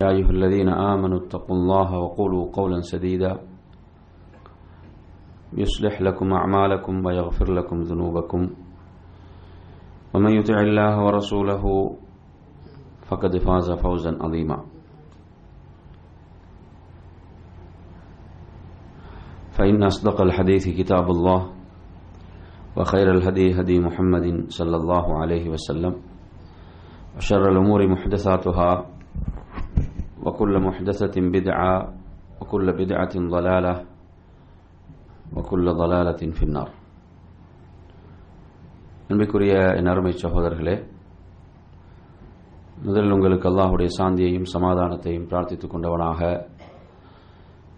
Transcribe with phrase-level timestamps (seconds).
[0.00, 3.38] يا أيها الذين آمنوا اتقوا الله وقولوا قولا سديدا.
[5.52, 8.50] يصلح لكم أعمالكم ويغفر لكم ذنوبكم.
[10.14, 11.96] ومن يطع الله ورسوله
[13.02, 14.64] فقد فاز فوزا عظيما.
[19.50, 21.50] فإن أصدق الحديث كتاب الله
[22.76, 25.94] وخير الهدي هدي محمد صلى الله عليه وسلم.
[27.16, 28.97] وشر الأمور محدثاتها
[30.27, 31.73] وكل محدثة بدعة
[32.39, 33.73] وكل بدعة ضلالة
[35.33, 36.69] وكل ضلالة في النار
[39.05, 40.75] அன்பிற்குரிய என் அருமை சகோதரர்களே
[42.83, 46.19] முதலில் உங்களுக்கு அல்லாஹுடைய சாந்தியையும் சமாதானத்தையும் பிரார்த்தித்துக் கொண்டவனாக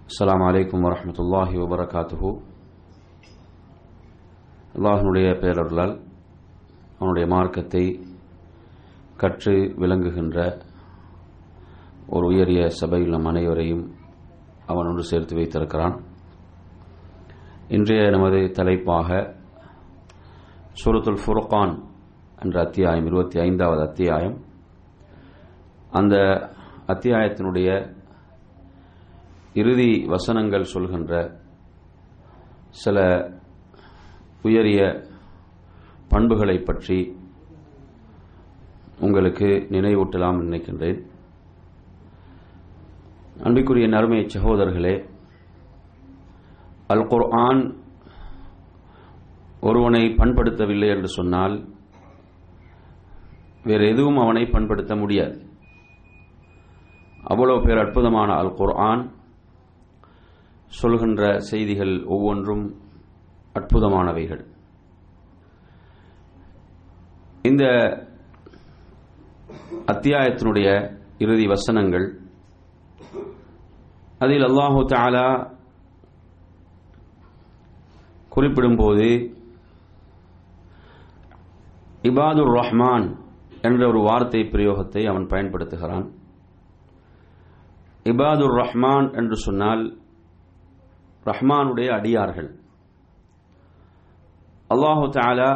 [0.09, 2.29] அஸ்லாம் அலைக்கும் வரமத்துல்லாஹி வபரகாத்துஹூ
[4.75, 5.95] அல்லாஹனுடைய பேரருளால்
[6.99, 7.83] அவனுடைய மார்க்கத்தை
[9.17, 10.37] கற்று விளங்குகின்ற
[12.12, 13.94] ஒரு உயரிய சபையில் நம் அனைவரையும்
[14.66, 16.00] அவன் ஒன்று சேர்த்து வைத்திருக்கிறான்.
[17.68, 19.34] இன்றைய நமது தலைப்பாக
[20.84, 21.84] சூரத்துல் ஃபுர்கான்
[22.42, 24.44] என்ற அத்தியாயம் இருபத்தி ஐந்தாவது அத்தியாயம்.
[25.90, 26.16] அந்த
[26.86, 27.94] அத்தியாயத்தினுடைய
[29.54, 31.40] இறுதி வசனங்கள் சொல்கின்ற
[32.68, 33.28] சில
[34.42, 35.04] உயரிய
[36.08, 37.16] பண்புகளை பற்றி
[39.00, 41.09] உங்களுக்கு நினைவூட்டலாம் நினைக்கின்றேன்.
[43.46, 44.94] அன்பிற்குரிய நறுமை சகோதரர்களே
[46.92, 47.62] அல் குர்ஆன்
[49.68, 51.54] ஒருவனை பண்படுத்தவில்லை என்று சொன்னால்
[53.68, 55.36] வேறு எதுவும் அவனை பண்படுத்த முடியாது.
[57.32, 59.02] அவ்வளவு பேர் அற்புதமான அல் குர்ஆன்
[60.80, 62.64] சொல்கின்ற செய்திகள் ஒவ்வொன்றும்
[63.54, 64.42] அற்புதமானவைகள்.
[67.50, 67.64] இந்த
[69.94, 70.68] அத்தியாயத்தினுடைய
[71.24, 72.08] இறுதி வசனங்கள்
[74.24, 75.28] அதில் அல்லாஹு தாலா
[78.34, 79.06] குறிப்பிடும்போது
[82.08, 83.06] இபாதுர் ரஹ்மான்
[83.68, 86.06] என்ற ஒரு வார்த்தை பிரயோகத்தை அவன் பயன்படுத்துகிறான்.
[88.04, 89.82] இபாதுர் ரஹ்மான் என்று சொன்னால்
[91.26, 92.50] ரஹ்மானுடைய அடியார்கள்.
[94.70, 95.50] அல்லாஹு தாலா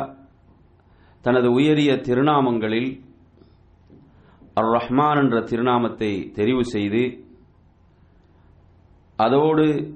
[1.25, 2.91] தனது உயரிய திருநாமங்களில்
[4.61, 7.03] அர் ரஹ்மான் என்ற திருநாமத்தை தெரிவு செய்து
[9.17, 9.95] அதோடு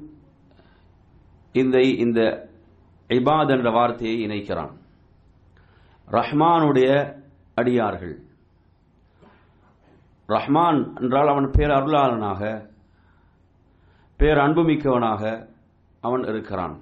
[1.52, 2.48] இந்த இந்த
[3.08, 4.76] இபாத் என்ற வார்த்தையை இணைக்கிறான்.
[6.10, 7.20] ரஹ்மானுடைய
[7.54, 8.22] அடியார்கள்.
[10.28, 12.68] ரஹ்மான் என்றால் அவன் பேர் அருளாளனாக
[14.16, 15.48] பேர் அன்புமிக்கவனாக
[16.00, 16.80] அவன் இருக்கிறான்.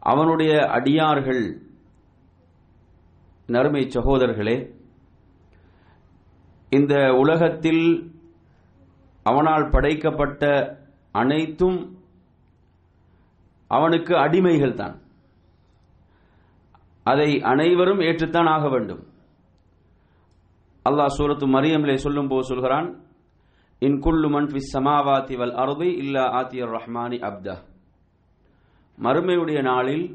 [0.00, 1.62] அவனுடைய அடியார்கள்
[3.46, 4.76] நறுமை சகோதரர்களே
[6.70, 8.12] இந்த உலகத்தில்
[9.22, 10.77] அவனால் படைக்கப்பட்ட
[11.14, 11.78] அனைத்தும்
[13.70, 14.96] அவனுக்கு அடிமைகள் தான்
[17.06, 19.02] அதை அனைவரும் ஏற்றுத்தான் ஆக வேண்டும்.
[20.86, 22.88] அல்லாஹ் சூரத்து மரியம்லே சொல்லும் போது சொல்கிறான்
[23.78, 27.56] இன் குல்லு மன் ஃபி சமாவாத்தி வல் அருதி இல்லா ஆத்தியர் ரஹ்மானி அப்தா.
[28.98, 30.06] மறுமையுடைய நாளில்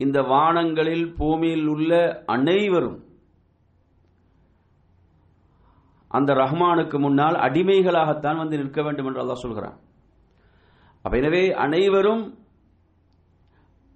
[0.00, 2.98] இந்த வானங்களில் பூமியில் உள்ள அனைவரும்
[6.10, 9.76] அந்த ரஹ்மானுக்கு முன்னால் அடிமைகளாகத்தான் வந்து நிற்க வேண்டும் என்று அல்லாஹ் சொல்கிறான்.
[11.04, 12.22] அப்ப எனவே அனைவரும்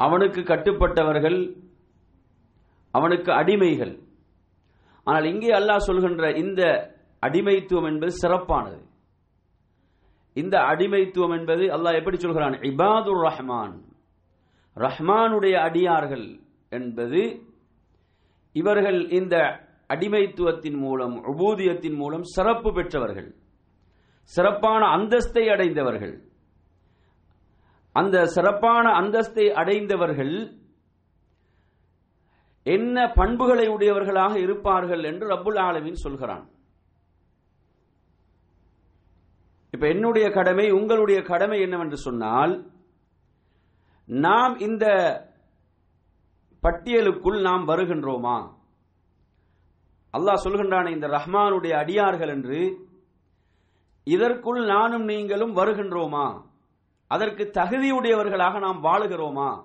[0.01, 1.39] அவனுக்கு கட்டுப்பட்டவர்கள்
[2.95, 3.95] அவனுக்கு அடிமைகள்.
[5.07, 6.63] ஆனால் இங்கே அல்லாஹ் சொல்கின்ற இந்த
[7.23, 8.81] அடிமைத்துவம் என்பது சிறப்பானது.
[10.37, 12.55] இந்த அடிமைத்துவம் என்பது அல்லாஹ் எப்படி சொல்கிறான்?
[12.71, 13.75] இபாதுர் ரஹ்மான்.
[14.77, 16.27] ரஹ்மானுடைய அடியார்கள்
[16.79, 17.21] என்பது
[18.55, 19.35] இவர்கள் இந்த
[19.93, 23.31] அடிமைத்துவத்தின் மூலம் உபூதியத்தின் மூலம் சிறப்பு பெற்றவர்கள்
[24.25, 26.15] சிறப்பான அந்தஸ்தை அடைந்தவர்கள்.
[27.93, 30.35] அந்த சிறப்பான அந்தஸ்தை அடைந்தவர்கள்
[32.63, 36.45] என்ன பண்புகளை உடையவர்களாக இருப்பார்கள் என்று ரப்புல் ஆலமின் சொல்கிறான்.
[39.71, 42.53] இப்ப என்னுடைய கடமை உங்களுடைய கடமை என்னவென்று சொன்னால்
[44.05, 44.87] நாம் இந்த
[46.63, 48.39] பட்டியலுக்குள் நாம் வருகின்றோமா?
[50.13, 52.89] அல்லாஹ் சொல்கின்றான இந்த ரஹ்மானுடைய அடியார்கள் என்று
[54.05, 56.45] இதற்குள் நானும் நீங்களும் வருகின்றோமா?
[57.07, 59.65] அதற்கு தகுதியுடையவர்களாக நாம் வாழுகிறோமா?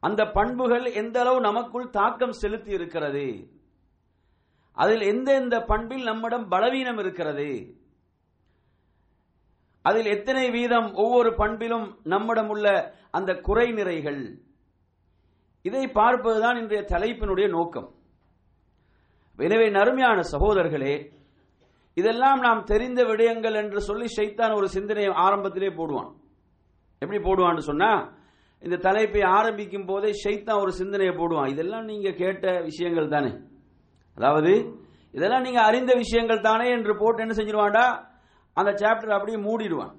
[0.00, 3.50] அந்த பண்புகள் எந்த அளவு நமக்குள் தாக்கம் செலுத்தி இருக்கிறது?
[4.72, 7.76] அதில் எந்த எந்த பண்பில் நம்மிடம் பலவீனம் இருக்கிறது?
[9.82, 14.38] அதில் எத்தனை வீதம் ஒவ்வொரு பண்பிலும் நம்மிடம் உள்ள அந்த குறை நிறைகள்
[15.62, 17.93] இதை பார்ப்பதுதான் இன்றைய தலைப்பினுடைய நோக்கம்.
[19.38, 21.12] எனவே நறுமையான சகோதரர்களே
[21.96, 26.12] இதெல்லாம் நாம் தெரிந்த விடயங்கள் என்று சொல்லி ஷைத்தான் ஒரு சிந்தனையை ஆரம்பத்திலே போடுவான்.
[26.98, 28.22] எப்படி போடுவான்னு சொன்னா
[28.62, 31.48] இந்த தலைப்பை ஆரம்பிக்கும் போதே ஷைத்தான் ஒரு சிந்தனையை போடுவான்.
[31.48, 33.32] இதெல்லாம் நீங்க கேட்ட விஷயங்கள் தானே.
[34.14, 34.52] அதாவது
[35.10, 38.06] இதெல்லாம் நீங்க அறிந்த விஷயங்கள் தானே என்று போட்டு என்ன செஞ்சிருவான்டா?
[38.52, 39.94] அந்த சாப்டர் அப்படியே மூடிடுவான்.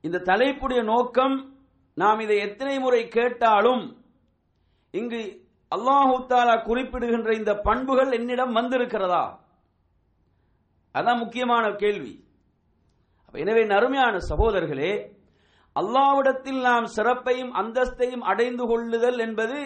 [0.00, 1.54] இந்த தலைப்புடைய நோக்கம்
[1.94, 3.82] நாம் இதை எத்தனை முறை கேட்டாலும்
[4.90, 5.41] இங்கு
[5.74, 9.24] அல்லாஹு தாலா குறிப்பிடுகின்ற இந்த பண்புகள் என்னிடம் வந்திருக்கிறதா?
[10.94, 12.12] அதான் முக்கியமான கேள்வி.
[13.42, 14.92] எனவே நறுமையான சகோதரர்களே
[15.76, 19.58] அல்லாவிடத்தில் நாம் சிறப்பையும் அந்தஸ்தையும் அடைந்து கொள்ளுதல் என்பது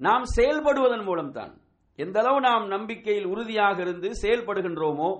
[0.00, 1.52] நாம் செயல்படுவதன் மூலம்தான்.
[1.98, 5.10] எந்த அளவு நாம் நம்பிக்கையில் உறுதியாக இருந்து செயல்படுகின்றோமோ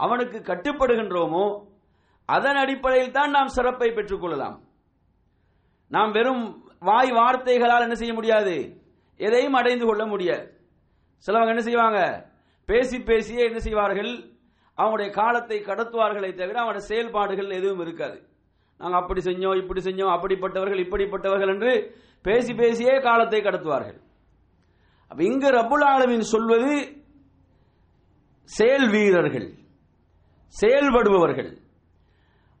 [0.00, 1.44] அவனுக்கு கட்டுப்படுகின்றோமோ
[2.28, 4.58] அதன் அடிப்படையில் தான் நாம் சிறப்பை பெற்றுக்கொள்ளலாம்
[5.90, 6.44] நாம் வெறும்
[6.88, 8.56] வாய் வார்த்தைகளால் என்ன செய்ய முடியாது?
[9.26, 10.46] எதையும் அடைந்து கொள்ள முடியாது.
[11.24, 12.00] சிலவங்க என்ன செய்வாங்க?
[12.68, 14.12] பேசி பேசியே என்ன செய்வார்கள்?
[14.78, 18.18] அவங்களுடைய காலத்தை கடத்துவார்களை தவிர அவனுடைய செயல்பாடுகள் எதுவும் இருக்காது.
[18.80, 21.72] நாங்கள் அப்படி செஞ்சோம் இப்படி செஞ்சோம் அப்படிப்பட்டவர்கள் இப்படிப்பட்டவர்கள் என்று
[22.22, 23.98] பேசி பேசியே காலத்தை கடத்துவார்கள்.
[25.10, 26.72] அப்ப இங்கு ரபுல் ஆலமின் சொல்வது
[28.44, 29.48] செயல் வீரர்கள்
[30.54, 31.50] செயல்படுபவர்கள்.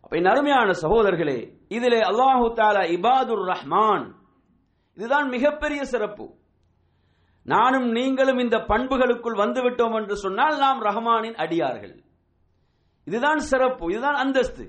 [0.04, 1.38] அப்ப அருமையான சகோதரர்களே
[1.76, 4.06] இதிலே அல்லாஹு தாலா இபாதுர் ரஹ்மான்
[4.98, 6.26] இதுதான் மிகப்பெரிய சிறப்பு.
[7.46, 11.94] நானும் நீங்களும் இந்த பண்புகளுக்குள் வந்துவிட்டோம் என்று சொன்னால் நாம் ரஹ்மானின் அடியார்கள்.
[13.06, 14.64] இதுதான் சிறப்பு இதுதான் அந்தஸ்து.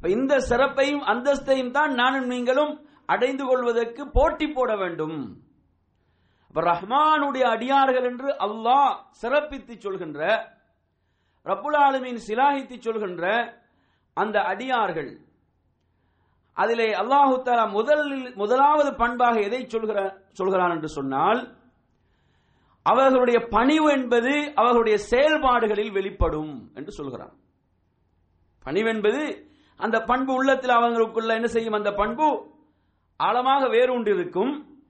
[0.00, 2.72] இந்த சிறப்பையும் அந்தஸ்தையும் தான் நானும் நீங்களும்
[3.14, 5.18] அடைந்து கொள்வதற்கு போட்டி போட வேண்டும்.
[6.54, 10.20] ரஹ்மானுடைய அடியார்கள் என்று அல்லாஹ் சிறப்பித்து சொல்கின்ற
[11.46, 13.24] ரப்புல் ஆலமின் சிலாகித்து சொல்கின்ற
[14.16, 15.12] அந்த அடியார்கள்.
[16.56, 19.98] அதிலே அல்லாஹு தாலா முதலில் முதலாவது பண்பாக எதை சொல்கிற
[20.38, 21.40] சொல்கிறான் என்று சொன்னால்
[22.90, 27.36] அவர்களுடைய பணிவு என்பது அவர்களுடைய செயல்பாடுகளில் வெளிப்படும் என்று சொல்கிறான்.
[28.62, 31.72] பணிவு என்பது அந்த பண்பு உள்ளத்தில் அவங்களுக்குள்ள என்ன செய்யும்?
[31.72, 32.54] அந்த பண்பு
[33.16, 34.18] ஆழமாக வேரூன்றிருக்கும்.
[34.18, 34.80] இருக்கும்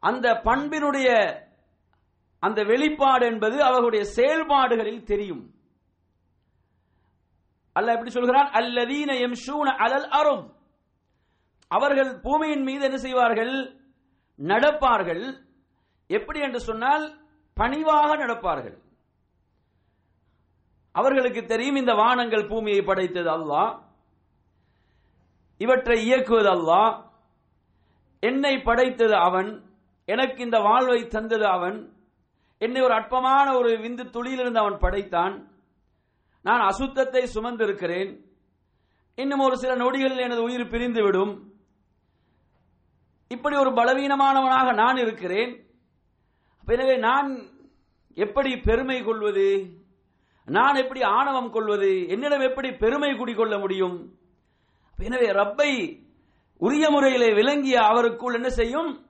[0.00, 1.38] அந்த பண்பினுடைய
[2.38, 5.54] அந்த வெளிப்பாடு என்பது அவர்களுடைய செயல்பாடுகளில் தெரியும்.
[7.72, 8.50] அல்ல எப்படி சொல்கிறான்?
[8.50, 10.56] அல்லதீன எம்ஷூன அலல் அரும்.
[11.68, 13.80] அவர்கள் பூமியின் மீது என்ன செய்வார்கள்?
[14.38, 15.47] நடப்பார்கள்.
[16.08, 17.20] எப்படி என்று சொன்னால்
[17.54, 18.78] பணிவாக நடப்பார்கள்.
[20.92, 23.82] அவர்களுக்கு தெரியும் இந்த வானங்கள் பூமியை படைத்தது அல்லாஹ்.
[25.58, 27.08] இவற்றை இயக்குவது அல்லாஹ்.
[28.20, 29.70] என்னை படைத்தது அவன்.
[30.04, 31.92] எனக்கு இந்த வாழ்வை தந்தது அவன்.
[32.58, 35.50] என்னை ஒரு அற்பமான ஒரு விந்து துளியிலிருந்து அவன் படைத்தான்.
[36.42, 38.24] நான் அசுத்தத்தை சுமந்திருக்கிறேன்.
[39.14, 41.42] இன்னும் ஒரு சில நொடிகளில் எனது உயிர் பிரிந்துவிடும்.
[43.28, 45.67] இப்படி ஒரு பலவீனமானவனாக நான் இருக்கிறேன்.
[46.68, 47.48] எனவே நான்
[48.14, 49.76] எப்படி பெருமை கொள்வது?
[50.46, 52.08] நான் எப்படி ஆணவம் கொள்வது?
[52.08, 54.12] என்னிடம் எப்படி பெருமை குடிகொள்ள முடியும்?
[54.96, 56.00] எனவே ரப்பை
[56.56, 59.06] உரிய முறையிலே விளங்கிய அவருக்குள் என்ன செய்யும்?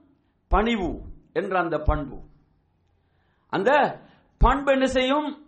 [0.47, 1.01] பணிவு
[1.33, 2.21] என்ற அந்த பண்பு.
[3.49, 3.99] அந்த
[4.37, 5.47] பண்பு என்ன செய்யும்?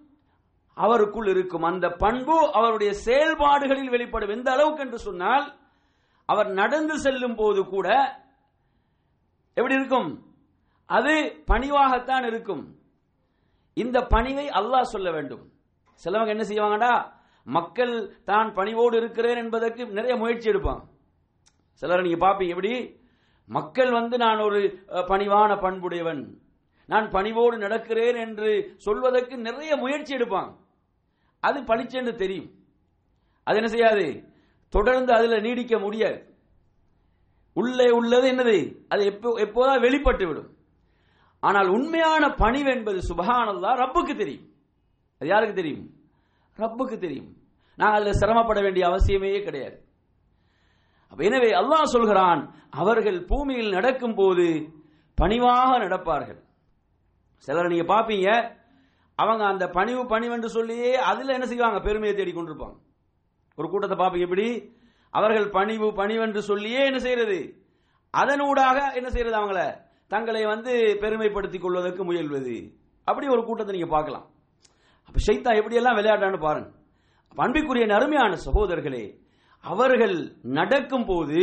[0.76, 1.64] அவருக்குள் இருக்கும்.
[1.64, 4.30] அந்த பண்பு அவருடைய செயல்பாடுகளில் வெளிப்படும்.
[4.30, 5.60] எந்த அளவுக்கு என்று சொன்னால்
[6.26, 7.88] அவர் நடந்து செல்லும் போது கூட
[9.54, 10.31] எப்படி இருக்கும்?
[10.98, 11.14] அது
[11.52, 12.64] பணிவாகத்தான் இருக்கும்.
[13.78, 15.44] இந்த பணிவை அல்லாஹ் சொல்ல வேண்டும்.
[16.04, 16.94] சிலவங்க என்ன செய்வாங்கடா?
[17.48, 17.94] மக்கள்
[18.30, 20.82] தான் பணிவோடு இருக்கிறேன் என்பதற்கு நிறைய முயற்சி எடுப்பான்
[21.82, 22.74] சிலர் நீங்க பாப்பீங்க எப்படி?
[23.50, 24.60] மக்கள் வந்து நான் ஒரு
[25.12, 26.22] பணிவான பண்புடையவன்.
[26.90, 28.50] நான் பணிவோடு நடக்கிறேன் என்று
[28.86, 30.52] சொல்வதற்கு நிறைய முயற்சி எடுப்பான்
[31.44, 32.50] அது பளிச்சென்று தெரியும்.
[33.48, 34.06] அது என்ன செய்யாது?
[34.74, 36.20] தொடர்ந்து அதுல நீடிக்க முடியாது.
[37.56, 38.58] உள்ளே உள்ளது என்னது?
[38.92, 40.50] அது எப்போ எப்போதான் வெளிப்பட்டு விடும்
[41.44, 44.46] ஆனால் உண்மையான பணிவு என்பது சுபகானல்லா ரப்புக்கு தெரியும்.
[45.22, 45.86] அது யாருக்கு தெரியும்?
[46.58, 47.30] ரப்புக்கு தெரியும்.
[47.78, 49.78] நான் அதில் சிரமப்பட வேண்டிய அவசியமே கிடையாது.
[51.28, 54.46] எனவே அல்லாஹ் சொல்கிறான் அவர்கள் பூமியில் நடக்கும் போது
[55.18, 56.40] பணிவாக நடப்பார்கள்.
[57.48, 58.28] சிலர் நீங்க பாப்பீங்க
[59.16, 61.80] அவங்க அந்த பணிவு பணிவென்று சொல்லியே அதுல என்ன செய்வாங்க?
[61.80, 62.78] பெருமையை தேடி கொண்டிருப்பாங்க.
[63.58, 64.48] ஒரு கூட்டத்தை பாப்பீங்க எப்படி?
[65.10, 67.40] அவர்கள் பணிவு பணிவென்று சொல்லியே என்ன செய்யறது?
[68.14, 69.62] அதனூடாக என்ன செய்யறது அவங்கள?
[70.14, 72.56] தங்களை வந்து பெருமைப்படுத்திக் கொள்வதற்கு முயல்வது.
[73.10, 74.26] அப்படி ஒரு கூட்டத்தை நீங்க பார்க்கலாம்.
[75.08, 76.70] அப்ப ஷைத்தா எப்படியெல்லாம் விளையாட்டான்னு பாருங்க.
[77.36, 79.06] அன்பிக்குரிய அருமையான சகோதரர்களே
[79.64, 81.42] அவர்கள் நடக்கும் போது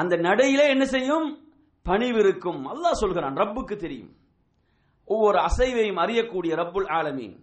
[0.00, 1.26] அந்த நடையிலே என்ன செய்யும்?
[1.82, 2.60] பணிவு இருக்கும்.
[2.72, 4.12] அல்லாஹ் சொல்கிறான் ரப்புக்கு தெரியும்.
[5.04, 7.36] ஒவ்வொரு அசைவையும் அறியக்கூடிய ரப்புல் ஆலமீன்.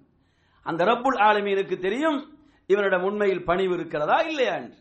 [0.63, 2.19] அந்த ரப்புல் ஆலமீனுக்கு தெரியும்
[2.67, 4.79] இவனிடம் உண்மையில் பணிவு இருக்கிறதா இல்லையா என்று.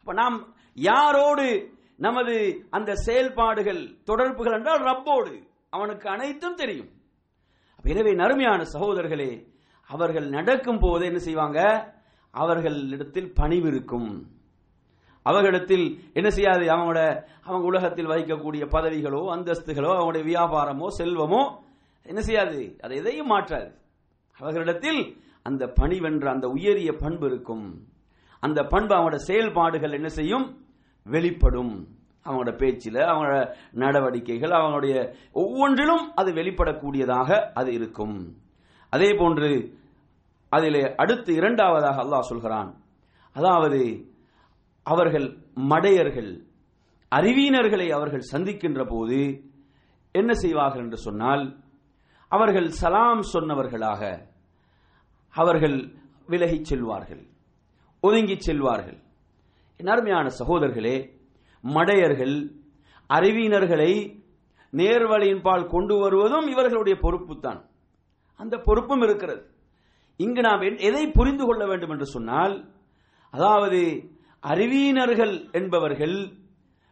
[0.00, 0.36] அப்ப நாம்
[0.90, 1.46] யாரோடு
[2.04, 2.34] நமது
[2.76, 5.32] அந்த செயல்பாடுகள் தொடர்புகள் என்றால் ரப்போடு.
[5.70, 6.90] அவனுக்கு அனைத்தும் தெரியும்.
[7.84, 9.30] எனவே நறுமையான சகோதரர்களே
[9.90, 11.60] அவர்கள் நடக்கும் போது என்ன செய்வாங்க?
[12.34, 14.10] அவர்களிடத்தில் பணிவு இருக்கும்.
[15.26, 16.64] அவர்களிடத்தில் என்ன செய்யாது?
[16.74, 17.00] அவங்களோட
[17.46, 21.42] அவங்க உலகத்தில் வகிக்கக்கூடிய பதவிகளோ அந்தஸ்துகளோ அவங்களுடைய வியாபாரமோ செல்வமோ
[22.06, 22.60] என்ன செய்யாது?
[22.84, 23.70] அதை எதையும் மாற்றாது.
[24.40, 25.00] அவர்களிடத்தில்
[25.48, 27.66] அந்த பணிவென்ற அந்த உயரிய பண்பு இருக்கும்.
[28.42, 30.46] அந்த பண்பு அவங்களோட செயல்பாடுகள் என்ன செய்யும்?
[31.04, 31.88] வெளிப்படும்.
[32.24, 34.94] அவங்களோட பேச்சில் அவங்களோட நடவடிக்கைகள் அவங்களுடைய
[35.32, 38.36] ஒவ்வொன்றிலும் அது வெளிப்படக்கூடியதாக அது இருக்கும்.
[38.90, 39.78] அதே போன்று
[40.48, 42.70] அதிலே அடுத்து இரண்டாவதாக அல்லாஹ் சொல்கிறான்.
[43.32, 43.80] அதாவது
[44.82, 46.30] அவர்கள் மடையர்கள்
[47.12, 49.48] அறிவீனர்களை அவர்கள் சந்திக்கின்ற போது
[50.12, 51.56] என்ன செய்வார்கள் என்று சொன்னால்
[52.28, 54.28] அவர்கள் சலாம் சொன்னவர்களாக
[55.30, 55.76] அவர்கள்
[56.28, 57.22] விலகிச் செல்வார்கள்
[58.00, 58.98] ஒதுங்கிச் செல்வார்கள்.
[59.88, 61.12] அருமையான சகோதரர்களே
[61.64, 62.54] மடையர்கள்
[63.10, 64.18] அறிவீனர்களை
[64.72, 67.64] நேர்வழியின் பால் கொண்டு வருவதும் இவர்களுடைய பொறுப்பு தான்
[68.36, 69.42] அந்த பொறுப்பும் இருக்கிறது.
[70.16, 72.64] இங்கு நாம் எதை புரிந்து கொள்ள வேண்டும் என்று சொன்னால்
[73.30, 74.10] அதாவது
[74.40, 76.36] அறிவீனர்கள் என்பவர்கள்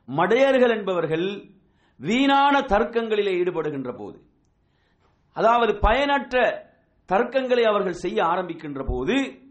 [0.06, 1.42] மடையர்கள் என்பவர்கள்
[2.00, 4.22] வீணான தர்க்கங்களிலே ஈடுபடுகின்ற போது
[5.32, 6.66] அதாவது பயனற்ற
[7.08, 9.46] தர்க்கங்களை அவர்கள் செய்ய ஆரம்பிக்கின்ற போது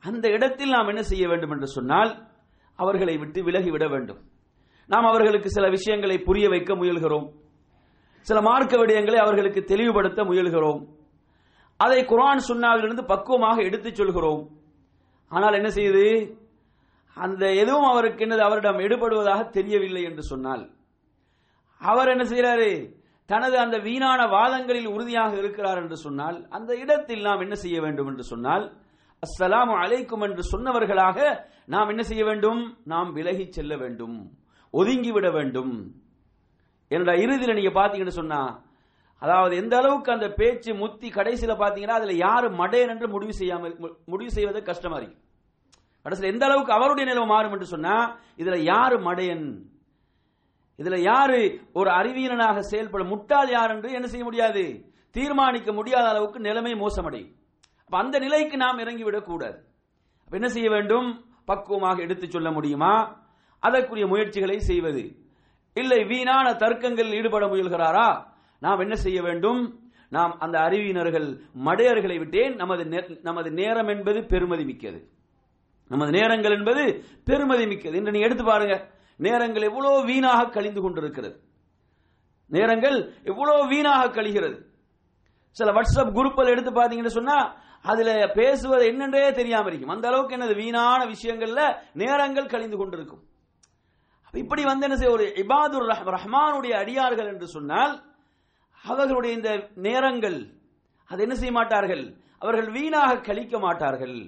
[0.00, 2.29] அந்த இடத்தில் நாம் என்ன செய்ய வேண்டும் என்று சொன்னால்
[2.82, 4.20] அவர்களை விட்டு விலகிவிட வேண்டும்.
[4.86, 7.26] நாம் அவர்களுக்கு சில விஷயங்களை புரிய வைக்க முயல்கிறோம்.
[8.20, 10.80] சில மார்க்க விடயங்களை அவர்களுக்கு தெளிவுபடுத்த முயல்கிறோம்.
[11.76, 14.42] அதை குரான் சுன்னாவிலிருந்து பக்குவமாக எடுத்துச் சொல்கிறோம்.
[15.28, 16.06] ஆனால் என்ன செய்யுது
[17.14, 18.46] அந்த எதுவும் அவருக்கு என்னது?
[18.48, 20.70] அவரிடம் எடுபடுவதாக தெரியவில்லை என்று சொன்னால்.
[21.80, 22.70] அவர் என்ன செய்கிறாரு?
[23.26, 28.22] தனது அந்த வீணான வாதங்களில் உறுதியாக இருக்கிறார் என்று சொன்னால் அந்த இடத்தில் நாம் என்ன செய்ய வேண்டும் என்று
[28.22, 28.64] சொன்னால்
[29.22, 31.18] அஸ்ஸலாமு அலைக்கும் என்று சொன்னவர்களாக
[31.66, 32.60] நாம் என்ன செய்ய வேண்டும்?
[32.84, 34.16] நாம் விலகி செல்ல வேண்டும்.
[34.74, 35.72] ஒதுங்கி விட வேண்டும்.
[36.90, 38.40] என்னோட இறுதியில் நீங்க பாத்தீங்கன்னு சொன்னா
[39.22, 43.72] அதாவது எந்த அளவுக்கு அந்த பேச்சு முத்தி கடைசியில பாத்தீங்கன்னா அதுல யாரு மடையன் என்று முடிவு செய்யாம
[44.06, 45.18] முடிவு செய்வது கஷ்டமா இருக்கு.
[46.02, 47.96] கடைசியில் எந்த அளவுக்கு அவருடைய நிலவு மாறும் என்று சொன்னா
[48.36, 49.44] இதுல யாரு மடையன்?
[50.78, 51.40] இதுல யாரு
[51.72, 54.64] ஒரு அறிவியலனாக செயல்படும் முட்டாள் யார் என்று என்ன செய்ய முடியாது?
[55.10, 57.34] தீர்மானிக்க முடியாத அளவுக்கு நிலைமை மோசமடையும்.
[57.98, 59.68] அந்த நிலைக்கு நாம் இறங்கிவிடக் கூடாது
[60.30, 61.24] என்ன செய்ய வேண்டும்?
[61.44, 63.22] பக்குவமாக எடுத்துச் சொல்ல முடியுமா?
[63.60, 65.16] அதற்குரிய முயற்சிகளை செய்வது.
[65.74, 68.26] இல்லை வீணான தர்க்கங்களில் ஈடுபட முயல்கிறாரா?
[68.60, 69.90] நாம் என்ன செய்ய வேண்டும்?
[70.08, 72.54] நாம் அந்த அறிவியினர்கள் மடையர்களை விட்டேன்.
[72.54, 75.08] நமது நமது நேரம் என்பது பெருமதி மிக்கது.
[75.88, 77.96] நமது நேரங்கள் என்பது பெருமதி மிக்கது.
[77.96, 78.90] என்று நீங்க எடுத்து பாருங்க.
[79.16, 81.40] நேரங்கள் எவ்வளவு வீணாக கழிந்து கொண்டிருக்கிறது.
[82.46, 84.68] நேரங்கள் எவ்வளவு வீணாக கழிகிறது.
[85.50, 87.54] சில வாட்ஸ்அப் குரூப்பில் எடுத்து பார்த்தீங்கன்னு சொன்னா
[87.84, 89.94] அதுல பேசுவது என்னன்றே தெரியாம இருக்கும்.
[89.94, 90.54] அந்த அளவுக்கு என்னது?
[90.62, 91.62] வீணான விஷயங்கள்ல
[92.02, 93.22] நேரங்கள் கழிந்து கொண்டிருக்கும்.
[94.34, 97.94] இப்படி வந்து என்ன செய்ய ஒரு இபாதுர் ரஹ்மானுடைய அடியார்கள் என்று சொன்னால்
[98.84, 99.50] அவர்களுடைய இந்த
[99.86, 100.38] நேரங்கள்
[101.10, 102.04] அதை என்ன செய்ய மாட்டார்கள்?
[102.38, 104.18] அவர்கள் வீணாக கழிக்க மாட்டார்கள்.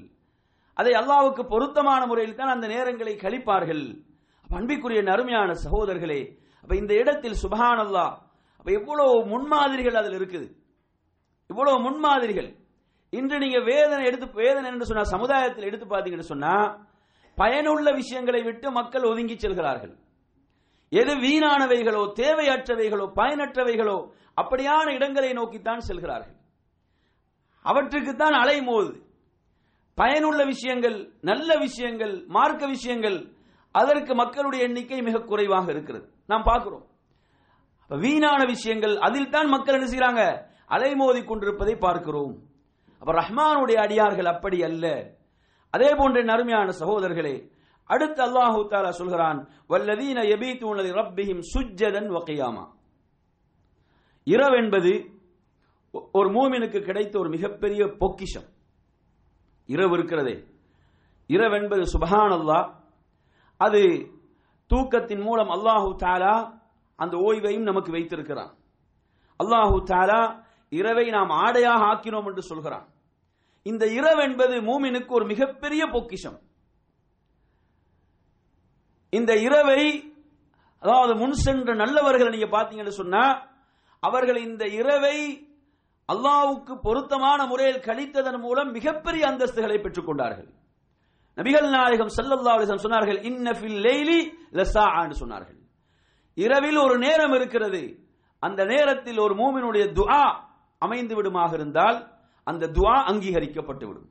[0.75, 3.85] அதை அல்லாவுக்கு பொருத்தமான முறையில் தான் அந்த நேரங்களை கழிப்பார்கள்.
[4.59, 6.21] அன்பிக்குரிய நறுமையான சகோதரர்களே
[6.63, 8.13] அப்ப இந்த இடத்தில் சுபஹான் அல்லாஹ்
[8.59, 10.49] அப்ப எவ்வளவு முன்மாதிரிகள் அதில் இருக்குது.
[11.51, 12.51] இவ்வளவு முன்மாதிரிகள்.
[13.19, 16.54] இன்று நீங்க வேதனை எடுத்து வேதனை என்று சொன்னா சமுதாயத்தில் எடுத்து பார்த்தீங்கன்னு சொன்னா
[17.38, 19.92] பயனுள்ள விஷயங்களை விட்டு மக்கள் ஒதுங்கி செல்கிறார்கள்.
[20.92, 23.99] எது வீணானவைகளோ தேவையற்றவைகளோ பயனற்றவைகளோ
[24.40, 26.37] அப்படியான இடங்களை நோக்கித்தான் செல்கிறார்கள்.
[27.64, 28.92] அவற்றுக்குத்தான் அலைமோது
[29.99, 30.97] பயனுள்ள விஷயங்கள்
[31.31, 33.19] நல்ல விஷயங்கள் மார்க்க விஷயங்கள்
[33.81, 36.07] அதற்கு மக்களுடைய எண்ணிக்கை மிக குறைவாக இருக்கிறது.
[36.31, 36.87] நாம் பார்க்கிறோம்.
[37.90, 40.23] வீணான விஷயங்கள் அதில் தான் மக்கள் என்ன செய்கிறாங்க
[40.76, 42.35] அலைமோதி கொண்டிருப்பதை பார்க்கிறோம்.
[43.03, 45.15] அப்ப ரஹ்மானுடைய அடியார்கள் அப்படி அல்ல.
[45.71, 47.51] அதே போன்ற நறுமையான சகோதரர்களே
[47.85, 52.71] அடுத்து அல்லாஹு தாலா சொல்கிறான் வல்லதீன யபீத்தூன ரப்பிஹிம் சுஜ்ஜதன் வகையாமா
[54.25, 55.21] இரவு என்பது
[55.91, 58.45] ஒ- ஒரு மூமினுக்கு கிடைத்த ஒரு மிகப்பெரிய பொக்கிஷம்.
[59.67, 60.45] இரவு இருக்கிறதே.
[61.27, 62.73] இரவு என்பது சுபஹான் அல்லாஹ்
[63.57, 64.11] அது
[64.75, 66.61] தூக்கத்தின் மூலம் அல்லாஹு தாலா
[66.97, 68.55] அந்த ஓய்வையும் நமக்கு வைத்திருக்கிறான்.
[69.45, 70.45] அல்லாஹு தாலா
[70.79, 72.87] இரவை நாம் ஆடையாக ஆக்கினோம் என்று சொல்கிறான்.
[73.71, 76.38] இந்த இரவு என்பது மூமினுக்கு ஒரு மிகப்பெரிய பொக்கிஷம்.
[79.19, 79.83] இந்த இரவை
[80.83, 83.25] அதாவது முன் சென்ற நல்லவர்களை நீங்க பாத்தீங்கன்னு சொன்னா
[84.02, 85.17] அவர்கள் இந்த இரவை
[86.12, 90.49] அல்லாவுக்கு பொருத்தமான முறையில் கழித்ததன் மூலம் மிகப்பெரிய அந்தஸ்துகளை பெற்றுக் கொண்டார்கள்.
[91.38, 94.19] நபிகள் நாயகம் ஸல்லல்லாஹு சொன்னார்கள் இன்னஃபில் ஃபில் லைலி
[95.00, 95.61] ஆண்டு சொன்னார்கள்.
[96.45, 97.83] இரவில் ஒரு நேரம் இருக்கிறது.
[98.43, 100.25] அந்த நேரத்தில் ஒரு மூமினுடைய துஆ
[100.87, 101.99] அமைந்து விடுமாக இருந்தால்
[102.47, 104.09] அந்த துவா அங்கீகரிக்கப்பட்டு விடும்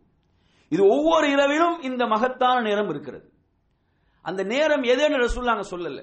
[0.72, 3.26] இது ஒவ்வொரு இரவிலும் இந்த மகத்தான நேரம் இருக்கிறது.
[4.26, 6.02] அந்த நேரம் எதுன்னு ரசூலுல்லாஹ் சொல்லல.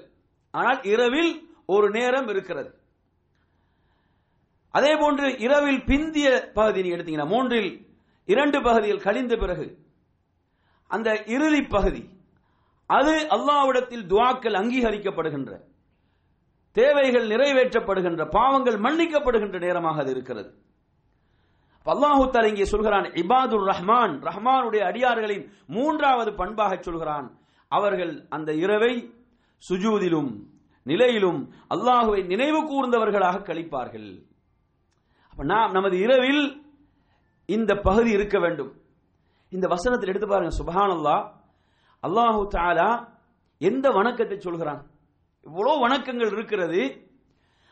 [0.53, 1.31] ஆனால் இரவில்
[1.75, 2.69] ஒரு நேரம் இருக்கிறது.
[4.73, 7.71] அதே போன்று இரவில் பிந்திய பகுதி நீங்க எடுத்தீங்கன்னா மூன்றில்
[8.27, 9.67] இரண்டு பகுதிகள் கழிந்த பிறகு
[10.91, 12.03] அந்த இறுதி பகுதி
[12.89, 15.51] அது அல்லாஹ்விடத்தில் துவாக்கள் அங்கீகரிக்கப்படுகின்ற
[16.71, 20.49] தேவைகள் நிறைவேற்றப்படுகின்ற பாவங்கள் மன்னிக்கப்படுகின்ற நேரமாக அது இருக்கிறது.
[21.85, 27.27] அல்லாஹு தஆலா இங்கே சொல்கிறான் இபாதுர் ரஹ்மான் ரஹ்மானுடைய அடியார்களின் மூன்றாவது பண்பாக சொல்கிறான்.
[27.67, 28.93] அவர்கள் அந்த இரவை
[29.69, 30.31] சுஜூதிலும்
[30.83, 31.39] நிலையிலும்
[31.73, 34.09] அல்லாஹுவை நினைவு கூர்ந்தவர்களாக கழிப்பார்கள்.
[35.31, 36.43] அப்ப நாம் நமது இரவில்
[37.45, 38.71] இந்த பகுதி இருக்க வேண்டும்.
[39.49, 41.23] இந்த வசனத்தில் எடுத்து பாருங்க சுபஹானல்லாஹ்.
[42.03, 42.89] அல்லாஹு தாலா
[43.57, 44.81] எந்த வணக்கத்தை சொல்கிறான்?
[45.49, 46.81] இவ்வளவு வணக்கங்கள் இருக்கிறது.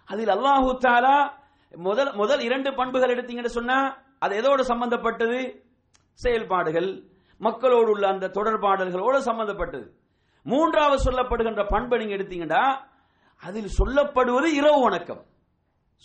[0.06, 1.30] அதில் அல்லாஹு தாலா
[1.78, 5.40] முதல் முதல் இரண்டு பண்புகள் எடுத்தீங்கன்னு சொன்னா அது எதோடு சம்பந்தப்பட்டது?
[6.14, 7.04] செயல்பாடுகள்.
[7.38, 9.94] மக்களோடு உள்ள அந்த தொடர்பாடல்களோடு சம்பந்தப்பட்டது.
[10.44, 12.64] மூன்றாவது சொல்லப்படுகின்ற பண்பை நீங்க எடுத்தீங்கன்னா
[13.42, 15.22] அதில் சொல்லப்படுவது இரவு வணக்கம்.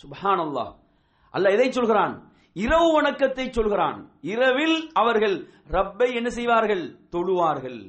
[0.01, 2.15] சுபஹான் அல்லாஹ் எதை சொல்கிறான்?
[2.53, 4.11] இரவு வணக்கத்தை சொல்கிறான்.
[4.21, 5.37] இரவில் அவர்கள்
[5.67, 6.85] ரப்பை என்ன செய்வார்கள்?
[7.11, 7.79] தொழுவார்கள்.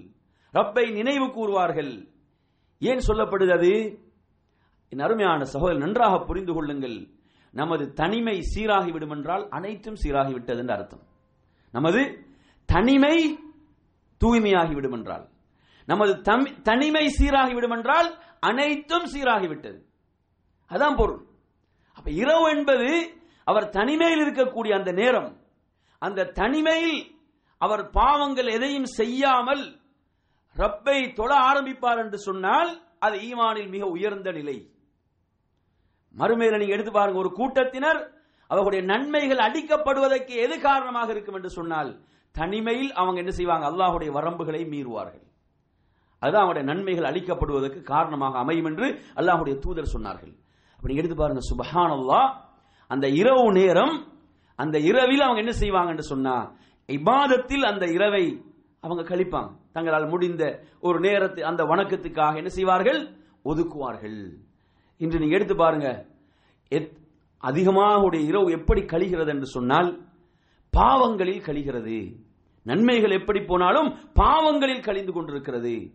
[0.53, 2.14] ரப்பை நினைவு கூறுவார்கள்.
[2.79, 4.03] ஏன் சொல்லப்படுகிறது?
[4.89, 7.09] என் அருமையான சகோதரர் நன்றாக புரிந்து கொள்ளுங்கள்.
[7.51, 11.03] நமது தனிமை சீராகிவிடும் என்றால் அனைத்தும் சீராகிவிட்டது என்று அர்த்தம்.
[11.73, 12.25] நமது
[12.67, 13.39] தனிமை
[14.25, 15.29] தூய்மையாகிவிடும் என்றால்
[15.87, 16.21] நமது
[16.63, 19.81] தனிமை சீராகிவிடும் என்றால் அனைத்தும் சீராகிவிட்டது.
[20.69, 21.27] அதான் பொருள்.
[21.95, 25.37] அப்ப இரவு என்பது அவர் தனிமையில் இருக்கக்கூடிய அந்த நேரம்.
[25.99, 27.17] அந்த தனிமையில்
[27.59, 29.81] அவர் பாவங்கள் எதையும் செய்யாமல்
[30.57, 32.71] ரப்பை தொழ ஆரம்பிப்பார் என்று சொன்னால்
[33.07, 34.57] அது ஈமானில் மிக உயர்ந்த நிலை.
[36.15, 38.01] மறுமையில நீங்க எடுத்து பாருங்க ஒரு கூட்டத்தினர்
[38.51, 41.91] அவர்களுடைய நன்மைகள் அடிக்கப்படுவதற்கு எது காரணமாக இருக்கும் என்று சொன்னால்
[42.35, 43.65] தனிமையில் அவங்க என்ன செய்வாங்க?
[43.71, 45.25] அல்லாஹுடைய வரம்புகளை மீறுவார்கள்.
[46.23, 48.87] அதுதான் அவருடைய நன்மைகள் அளிக்கப்படுவதற்கு காரணமாக அமையும் என்று
[49.21, 50.35] அல்லாஹுடைய தூதர் சொன்னார்கள்.
[50.79, 52.31] அப்படி எடுத்து பாருங்க சுபஹானல்லாஹ்
[52.91, 53.95] அந்த இரவு நேரம்
[54.59, 56.35] அந்த இரவில் அவங்க என்ன செய்வாங்க என்று சொன்னா
[56.89, 58.25] இபாதத்தில் அந்த இரவை
[58.85, 59.57] அவங்க கழிப்பாங்க.
[59.73, 63.17] தங்களால் முடிந்த ஒரு நேரத்தை அந்த வணக்கத்துக்காக என்ன செய்வார்கள்?
[63.45, 64.33] ஒதுக்குவார்கள்.
[64.97, 66.07] இன்று நீங்க எடுத்து பாருங்க.
[66.71, 66.97] எத்-
[67.39, 70.07] அதிகமாக உடைய இரவு எப்படி கழிகிறது என்று சொன்னால்
[70.71, 72.17] பாவங்களில் கழிகிறது.
[72.63, 75.93] நன்மைகள் எப்படி போனாலும் பாவங்களில் கழிந்து கொண்டிருக்கிறது.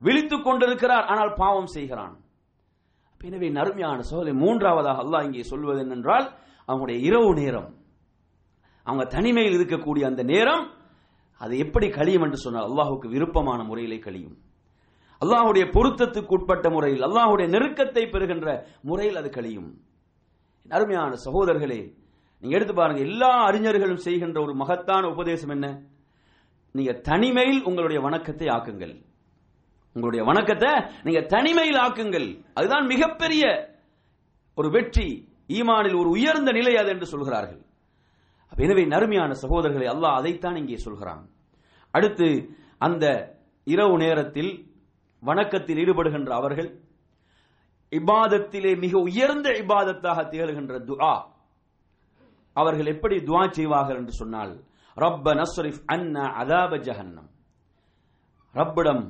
[0.00, 2.20] விழித்துக் கொண்டிருக்கிறார் ஆனால் பாவம் செய்கிறான்.
[3.24, 6.30] எனவே நறுமையான சோதனை மூன்றாவதாக அல்லாஹ் இங்கே சொல்வது என்னென்றால்
[6.68, 7.74] அவங்களுடைய இரவு நேரம்.
[8.82, 10.80] அவங்க தனிமையில் இருக்கக்கூடிய அந்த நேரம்
[11.42, 14.36] அது எப்படி கழியும் என்று சொன்னால் அல்லாஹுக்கு விருப்பமான முறையிலே கழியும்.
[15.22, 18.48] அல்லாஹ்வுடைய பொருத்தத்துக்கு உட்பட்ட முறையில் அல்லாஹுடைய நெருக்கத்தை பெறுகின்ற
[18.90, 19.70] முறையில் அது கழியும்.
[20.76, 21.80] அருமையான சகோதரர்களே
[22.42, 25.66] நீங்க எடுத்து பாருங்க எல்லா அறிஞர்களும் செய்கின்ற ஒரு மகத்தான உபதேசம் என்ன?
[26.74, 28.94] நீங்க தனிமையில் உங்களுடைய வணக்கத்தை ஆக்குங்கள்.
[29.96, 30.70] உங்களுடைய வணக்கத்தை
[31.06, 32.28] நீங்க தனிமையில் ஆக்குங்கள்.
[32.58, 33.44] அதுதான் மிகப்பெரிய
[34.58, 35.08] ஒரு வெற்றி
[35.58, 37.62] ஈமானில் ஒரு உயர்ந்த நிலை அது என்று சொல்கிறார்கள்.
[38.52, 41.22] எனவே நறுமையான சகோதரர்களை அல்லாஹ் அதைத்தான் இங்கே சொல்கிறான்.
[41.90, 42.28] அடுத்து
[42.78, 43.04] அந்த
[43.64, 44.52] இரவு நேரத்தில்
[45.20, 46.70] வணக்கத்தில் ஈடுபடுகின்ற அவர்கள்
[47.92, 51.14] இபாதத்திலே மிக உயர்ந்த இபாதத்தாக திகழ்கின்ற துஆ
[52.52, 54.52] அவர்கள் எப்படி துவா செய்வார்கள் என்று சொன்னால்
[54.96, 57.28] ரப்ப நஸ்ரிஃப் அன்னா அதாப ஜஹன்னம்.
[58.54, 59.04] ரப்பிடம்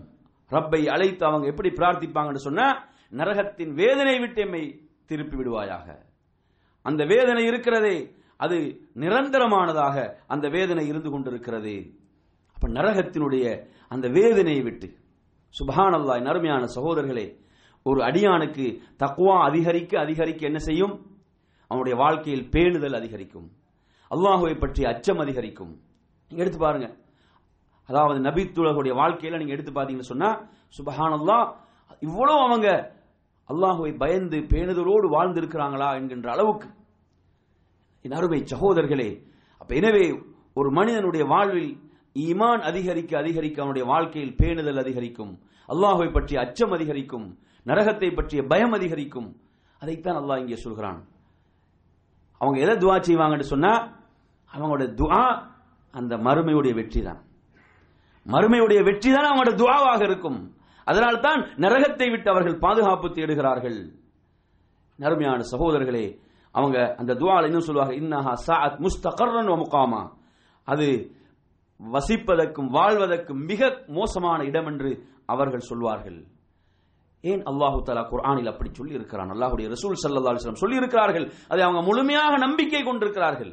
[0.50, 2.66] ரப்பை அழைத்து அவங்க எப்படி பிரார்த்திப்பாங்கன்னு சொன்னா
[3.12, 4.62] நரகத்தின் வேதனை விட்டு எம்மை
[5.06, 5.86] திருப்பி விடுவாயாக.
[6.82, 7.96] அந்த வேதனை இருக்கிறதே
[8.44, 8.56] அது
[9.02, 9.96] நிரந்தரமானதாக
[10.34, 11.74] அந்த வேதனை இருந்து கொண்டிருக்கிறது.
[12.56, 13.44] அப்ப நரகத்தினுடைய
[13.94, 14.88] அந்த வேதனையை விட்டு
[15.54, 17.26] சுபஹானல்லாஹ் நருமையான சகோதரர்களே
[17.86, 18.66] ஒரு அடியானுக்கு
[19.02, 20.94] தக்குவா அதிகரிக்க அதிகரிக்க என்ன செய்யும்?
[21.70, 23.48] அவனுடைய வாழ்க்கையில் பேணுதல் அதிகரிக்கும்.
[24.10, 25.72] அல்லாஹுவை பற்றி அச்சம் அதிகரிக்கும்.
[26.30, 26.88] நீங்க எடுத்து பாருங்க.
[27.88, 30.30] அதாவது நபித்துலகுடைய வாழ்க்கையில நீங்க எடுத்து பாத்தீங்கன்னு சொன்னா
[30.78, 31.38] சுபஹானல்லா
[32.06, 32.68] இவ்வளவு அவங்க
[33.50, 36.68] அல்லாஹுவை பயந்து பேணுதலோடு வாழ்ந்திருக்கிறாங்களா என்கின்ற அளவுக்கு
[38.04, 39.10] என் அருமை சகோதரர்களே
[39.60, 40.04] அப்ப எனவே
[40.58, 41.72] ஒரு மனிதனுடைய வாழ்வில்
[42.26, 45.32] ஈமான் அதிகரிக்க அதிகரிக்க அவனுடைய வாழ்க்கையில் பேணுதல் அதிகரிக்கும்
[45.68, 47.26] அல்லாஹுவை பற்றிய அச்சம் அதிகரிக்கும்
[47.66, 49.28] நரகத்தை பற்றிய பயம் அதிகரிக்கும்.
[49.82, 50.98] அதைத்தான் அல்லாஹ் இங்கே சொல்கிறான்.
[52.40, 53.72] அவங்க எதை துவா செய்வாங்கன்னு சொன்னா
[54.52, 55.22] அவங்களோட துவா
[55.94, 57.20] அந்த மறுமையுடைய வெற்றி தான்
[58.26, 60.40] மறுமையுடைய வெற்றி தான் அவங்களோட துவாவாக இருக்கும்.
[60.86, 63.78] அதனால் தான் நரகத்தை விட்டு அவர்கள் பாதுகாப்பு தேடுகிறார்கள்.
[64.98, 66.04] நறுமையான சகோதரர்களே
[66.54, 70.02] அவங்க அந்த துவால இன்னும் சொல்லுவாங்க இன்னஹா சாத் முஸ்தகர்ரன் முகாமா.
[70.68, 70.86] அது
[71.80, 74.90] வசிப்பதற்கும் வாழ்வதற்கும் மிக மோசமான இடம் என்று
[75.32, 76.20] அவர்கள் சொல்வார்கள்.
[77.24, 81.82] ஏன் அல்லாஹு தலா குர்ஆனில் அப்படி சொல்லி இருக்கிறான் அல்லாஹுடைய ரசூல் சல்லா அலிஸ்லாம் சொல்லி இருக்கிறார்கள் அதை அவங்க
[81.88, 83.52] முழுமையாக நம்பிக்கை கொண்டிருக்கிறார்கள்.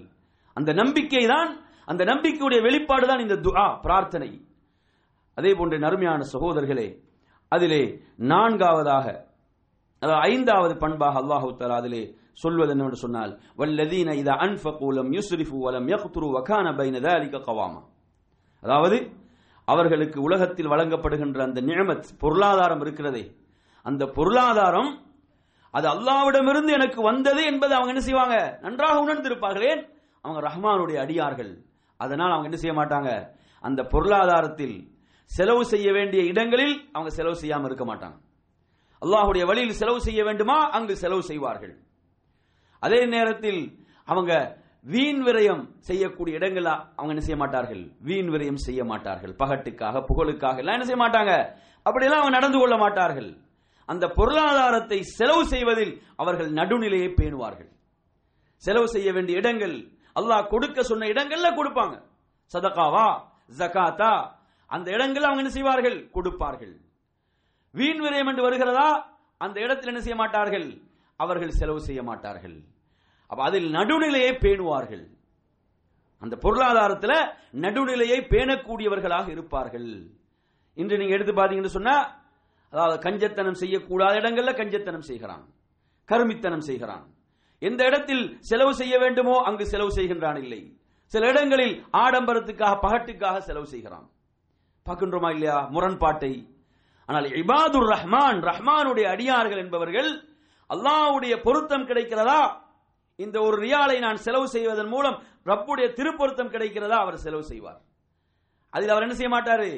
[0.57, 1.51] அந்த நம்பிக்கை தான்
[1.91, 4.29] அந்த நம்பிக்கையுடைய வெளிப்பாடு தான் இந்த துஆ பிரார்த்தனை.
[5.37, 6.87] அதே போன்ற நறுமையான சகோதரர்களே
[7.51, 7.83] அதிலே
[8.31, 9.05] நான்காவதாக
[10.01, 12.03] அதாவது ஐந்தாவது பண்பாக அல்லாஹு தலா அதிலே
[12.41, 17.81] சொல்வது என்னவென்று சொன்னால் வல்லதீன இத அன்பகூலம் யூஸ்ரிஃபு வலம் யக்துரு வகான பைன தாலிக கவாமா.
[18.61, 18.97] அதாவது
[19.65, 23.35] அவர்களுக்கு உலகத்தில் வழங்கப்படுகின்ற அந்த நியமத் பொருளாதாரம் இருக்கிறதே.
[23.83, 24.91] அந்த பொருளாதாரம்
[25.71, 28.57] அது அல்லாவிடமிருந்து எனக்கு வந்தது என்பதை அவங்க என்ன செய்வாங்க?
[28.61, 29.73] நன்றாக உணர்ந்திருப்பார்களே.
[30.21, 31.51] அவங்க ரஹ்மானுடைய அடியார்கள்.
[31.97, 33.37] அதனால் அவங்க என்ன செய்ய மாட்டாங்க?
[33.61, 34.77] அந்த பொருளாதாரத்தில்
[35.23, 38.17] செலவு செய்ய வேண்டிய இடங்களில் அவங்க செலவு செய்யாமல் இருக்க மாட்டாங்க.
[39.05, 40.57] அல்லாஹுடைய வழியில் செலவு செய்ய வேண்டுமா?
[40.69, 41.73] அங்கு செலவு செய்வார்கள்.
[42.85, 43.61] அதே நேரத்தில்
[44.11, 44.33] அவங்க
[44.93, 47.83] வீண் விரயம் செய்யக்கூடிய இடங்களா அவங்க என்ன செய்ய மாட்டார்கள்?
[48.07, 49.33] வீண் விரயம் செய்ய மாட்டார்கள்.
[49.41, 51.33] பகட்டுக்காக புகழுக்காக எல்லாம் என்ன செய்ய மாட்டாங்க?
[51.85, 53.29] அப்படியெல்லாம் அவங்க நடந்து கொள்ள மாட்டார்கள்.
[53.89, 57.69] அந்த பொருளாதாரத்தை செலவு செய்வதில் அவர்கள் நடுநிலையை பேணுவார்கள்.
[58.63, 59.75] செலவு செய்ய வேண்டிய இடங்கள்
[60.19, 61.95] அல்லாஹ் கொடுக்க சொன்ன இடங்கள்ல கொடுப்பாங்க.
[62.53, 63.07] சதகாவா
[63.59, 64.11] ஜகாத்தா
[64.75, 65.97] அந்த இடங்கள் அவங்க என்ன செய்வார்கள்?
[66.15, 66.73] கொடுப்பார்கள்.
[67.73, 68.89] வீண் விரயம் என்று வருகிறதா?
[69.37, 70.67] அந்த இடத்தில் என்ன செய்ய மாட்டார்கள்?
[71.23, 72.57] அவர்கள் செலவு செய்ய மாட்டார்கள்.
[73.29, 75.05] அப்ப அதில் நடுநிலையை பேணுவார்கள்.
[76.23, 77.17] அந்த பொருளாதாரத்தில்
[77.65, 79.89] நடுநிலையை பேணக்கூடியவர்களாக இருப்பார்கள்.
[80.73, 81.95] இன்று நீங்க எடுத்து பாத்தீங்கன்னு சொன்னா
[82.73, 85.45] அதாவது கஞ்சத்தனம் செய்யக்கூடாத இடங்கள்ல கஞ்சத்தனம் செய்கிறான்.
[86.09, 87.05] கருமித்தனம் செய்கிறான்.
[87.61, 90.61] எந்த இடத்தில் செலவு செய்ய வேண்டுமோ அங்கு செலவு செய்கின்றான் இல்லை.
[91.11, 94.07] சில இடங்களில் ஆடம்பரத்துக்காக பகட்டுக்காக செலவு செய்கிறான்.
[94.85, 95.57] பார்க்கின்றோமா இல்லையா?
[95.75, 96.33] முரண்பாட்டை.
[97.05, 100.09] ஆனால் இபாதுர் ரஹ்மான் ரஹ்மானுடைய அடியார்கள் என்பவர்கள்
[100.69, 102.41] அல்லாவுடைய பொருத்தம் கிடைக்கிறதா?
[103.15, 106.97] இந்த ஒரு ரியாலை நான் செலவு செய்வதன் மூலம் ரப்புடைய திருப்பொருத்தம் கிடைக்கிறதா?
[107.03, 107.81] அவர் செலவு செய்வார்.
[108.69, 109.71] அதில் அவர் என்ன செய்ய மாட்டாரு?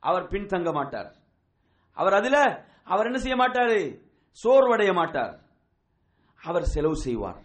[0.00, 1.10] அவர் பின்தங்க மாட்டார்.
[1.92, 2.42] அவர் அதில்
[2.84, 3.80] அவர் என்ன செய்ய மாட்டாரு?
[4.42, 5.34] சோர்வடைய மாட்டார்.
[6.42, 7.40] அவர் செலவு செய்வார்.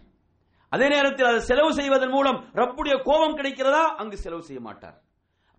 [0.68, 3.84] அதே நேரத்தில் அதை செலவு செய்வதன் மூலம் ரப்புடைய கோபம் கிடைக்கிறதா?
[4.00, 5.02] அங்கு செலவு செய்ய மாட்டார்.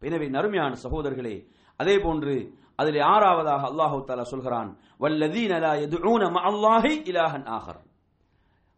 [0.01, 1.35] எனவே நறுமையான சகோதரர்களே
[1.77, 2.33] அதே போன்று
[2.79, 4.69] அதில் ஆறாவதாக அல்லாஹு தாலா சொல்கிறான்
[5.03, 7.79] வல்லதீன லா யதுஊன அல்லாஹி இலாஹன் ஆகர்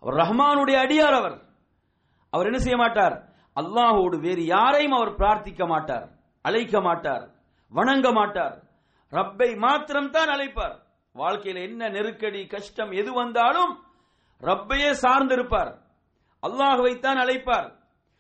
[0.04, 1.38] அவர் ரஹ்மானுடைய அடியார் அவர்.
[2.34, 3.16] அவர் என்ன செய்ய மாட்டார்?
[3.56, 6.08] அல்லாஹோடு வேறு யாரையும் அவர் பிரார்த்திக்க மாட்டார்
[6.46, 7.26] அழைக்க மாட்டார்
[7.72, 8.56] வணங்க மாட்டார்.
[9.12, 10.76] ரப்பை மாத்திரம் தான் அழைப்பார்.
[11.16, 13.72] வாழ்க்கையில் என்ன நெருக்கடி கஷ்டம் எது வந்தாலும்
[14.42, 15.72] ரப்பையே சார்ந்திருப்பார்.
[16.44, 17.68] அல்லாஹுவைத்தான் அழைப்பார்.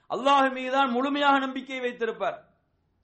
[0.09, 2.37] அல்லாஹ் மீதுதான் முழுமையாக நம்பிக்கை வைத்திருப்பார்.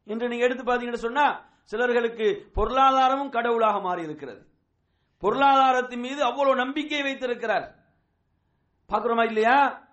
[0.07, 1.27] என்று நீங்க எடுத்து பாத்தீங்கன்னு சொன்னா
[1.71, 4.47] சிலர்களுக்கு பொருளாதாரமும் கடவுளாக மாறி இருக்கிறது
[5.17, 7.75] பொருளாதாரத்தின் மீது அவ்வளவு நம்பிக்கை வைத்திருக்கிறார்.
[8.89, 9.86] பார்க்கிறோமா இல்லையா?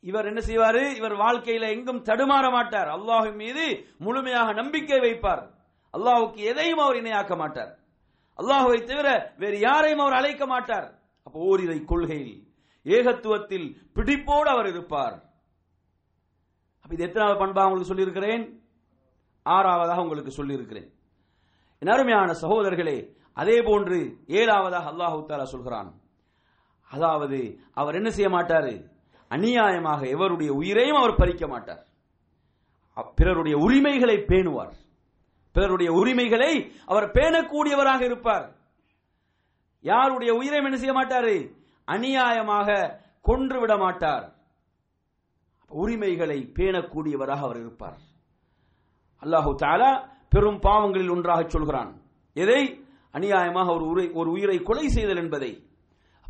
[0.00, 0.94] இவர் என்ன செய்வாரு?
[0.94, 2.88] இவர் வாழ்க்கையில எங்கும் தடுமாற மாட்டார்.
[2.88, 5.50] அல்லாஹின் மீது முழுமையாக நம்பிக்கை வைப்பார்.
[5.92, 7.78] அல்லாஹுக்கு எதையும் அவர் இணையாக்க மாட்டார்.
[8.38, 10.98] அல்லாஹுவை தவிர வேறு யாரையும் அவர் அழைக்க மாட்டார்.
[11.22, 12.48] அப்போ ஓரிரை கொள்கையில்
[12.84, 15.16] ஏகத்துவத்தில் பிடிப்போடு அவர் இருப்பார்.
[16.80, 18.62] அப்ப இது எத்தனாவது பண்பா உங்களுக்கு சொல்லியிருக்கிறேன்?
[19.46, 20.95] ஆறாவதாக உங்களுக்கு சொல்லியிருக்கிறேன்.
[21.82, 22.98] என் அருமையான சகோதரர்களே
[23.40, 23.98] அதே போன்று
[24.38, 25.90] ஏழாவதாக அல்லாஹு தாலா சொல்கிறான்.
[26.90, 27.38] அதாவது
[27.80, 28.74] அவர் என்ன செய்ய மாட்டாரு?
[29.30, 31.82] அநியாயமாக எவருடைய உயிரையும் அவர் பறிக்க மாட்டார்.
[33.18, 34.74] பிறருடைய உரிமைகளை பேணுவார்.
[35.54, 36.52] பிறருடைய உரிமைகளை
[36.86, 38.46] அவர் பேணக்கூடியவராக இருப்பார்.
[39.84, 41.36] யாருடைய உயிரை என்ன செய்ய மாட்டாரு?
[41.88, 42.68] அநியாயமாக
[43.28, 44.26] கொன்று விட மாட்டார்.
[45.70, 47.98] உரிமைகளை பேணக்கூடியவராக அவர் இருப்பார்.
[49.22, 49.90] அல்லாஹு தாலா
[50.28, 52.02] பெரும் பாவங்களில் ஒன்றாக சொல்கிறான்.
[52.34, 52.84] எதை?
[53.12, 55.66] அநியாயமாக ஒரு உரை ஒரு உயிரை கொலை செய்தல் என்பதை.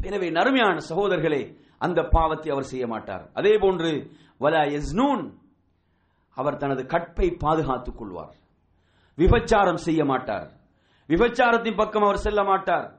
[0.03, 3.31] எனவே நறுமையான சகோதரர்களே அந்த பாவத்தை அவர் செய்ய மாட்டார்.
[3.35, 5.33] அதே போன்று வலா யஸ்னூன்
[6.35, 8.35] அவர் தனது கற்பை பாதுகாத்துக் கொள்வார்.
[9.17, 10.51] விபச்சாரம் செய்ய மாட்டார்.
[11.09, 12.99] விபச்சாரத்தின் பக்கம் அவர் செல்ல மாட்டார்.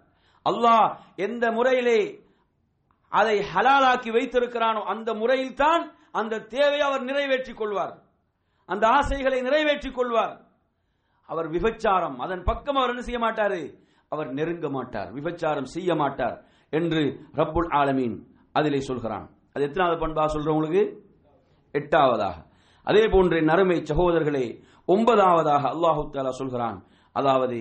[0.50, 2.26] அல்லாஹ் எந்த முறையிலே
[3.10, 7.96] அதை ஹலாலாக்கி வைத்திருக்கிறானோ அந்த முறையில் தான் அந்த தேவையை அவர் நிறைவேற்றிக் கொள்வார்.
[8.66, 10.47] அந்த ஆசைகளை நிறைவேற்றிக் கொள்வார்.
[11.32, 12.18] அவர் விபச்சாரம்.
[12.26, 13.62] அதன் பக்கம் அவர் என்ன செய்ய மாட்டாரு?
[14.12, 15.10] அவர் நெருங்க மாட்டார்.
[15.14, 16.38] விபச்சாரம் செய்ய மாட்டார்
[16.70, 17.02] என்று
[17.40, 18.16] ரப்புல் ஆலமீன்
[18.52, 19.26] அதிலே சொல்கிறான்.
[19.54, 20.84] அது எத்தனாவது பண்பா சொல்றேன் உங்களுக்கு?
[21.74, 22.38] எட்டாவதாக.
[22.84, 24.46] அதே போன்று நறுமை சகோதரர்களே
[24.88, 26.78] ஒன்பதாவதாக அல்லாஹு தாலா சொல்கிறான்.
[27.12, 27.60] அதாவது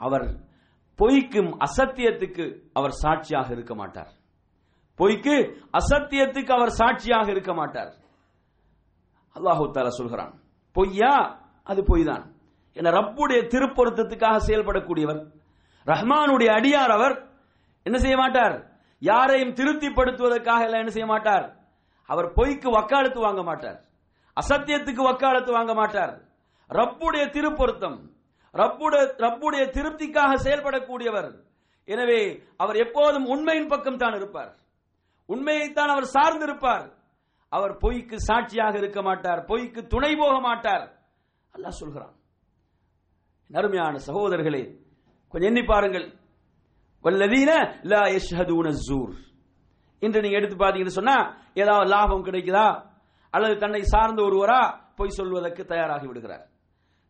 [0.00, 0.26] அவர்
[0.98, 4.12] பொய்க்கும் அசத்தியத்துக்கு அவர் சாட்சியாக இருக்க மாட்டார்.
[4.98, 5.36] பொய்க்கு
[5.80, 7.92] அசத்தியத்துக்கு அவர் சாட்சியாக இருக்க மாட்டார்.
[9.36, 10.32] அல்லாஹு தாலா சொல்கிறான்.
[10.76, 11.14] பொய்யா?
[11.70, 12.24] அது பொய் தான்
[12.78, 15.20] என ரப்புடைய திருப்பொருத்தத்துக்காக செயல்படக்கூடியவர்.
[15.86, 17.14] ரஹ்மானுடைய அடியார் அவர்
[17.86, 18.54] என்ன செய்ய மாட்டார்?
[19.02, 21.46] யாரையும் திருப்திப்படுத்துவதற்காக எல்லாம் என்ன செய்ய மாட்டார்?
[22.08, 23.78] அவர் பொய்க்கு வக்காலத்து வாங்க மாட்டார்.
[24.36, 26.14] அசத்தியத்துக்கு வக்காலத்து வாங்க மாட்டார்.
[26.70, 27.98] ரப்புடைய திருப்பொருத்தம்
[28.60, 31.30] ரப்புடைய ரப்புடைய திருப்திக்காக செயல்படக்கூடியவர்.
[31.88, 32.20] எனவே
[32.62, 34.50] அவர் எப்போதும் உண்மையின் பக்கம் தான் இருப்பார்.
[35.28, 36.86] உண்மையைத்தான் அவர் சார்ந்திருப்பார்.
[37.52, 40.84] அவர் பொய்க்கு சாட்சியாக இருக்க மாட்டார் பொய்க்கு துணை போக மாட்டார்.
[41.54, 42.12] அல்லாஹ் சொல்கிறான்.
[43.54, 44.62] நருமையான சகோதரர்களே
[45.32, 46.06] கொஞ்சம் எண்ணி பாருங்கள்.
[47.04, 47.50] வல்லதீன
[47.92, 49.12] லா யஷ்ஹதூன ஜூர்
[50.02, 51.16] இன்று நீங்க எடுத்து பார்த்தீங்கன்னு சொன்னா
[51.62, 52.66] ஏதாவது லாபம் கிடைக்குதா?
[53.34, 54.60] அல்லது தன்னை சார்ந்த ஒருவரா
[54.98, 56.44] பொய் சொல்வதற்கு தயாராகி விடுகிறார்.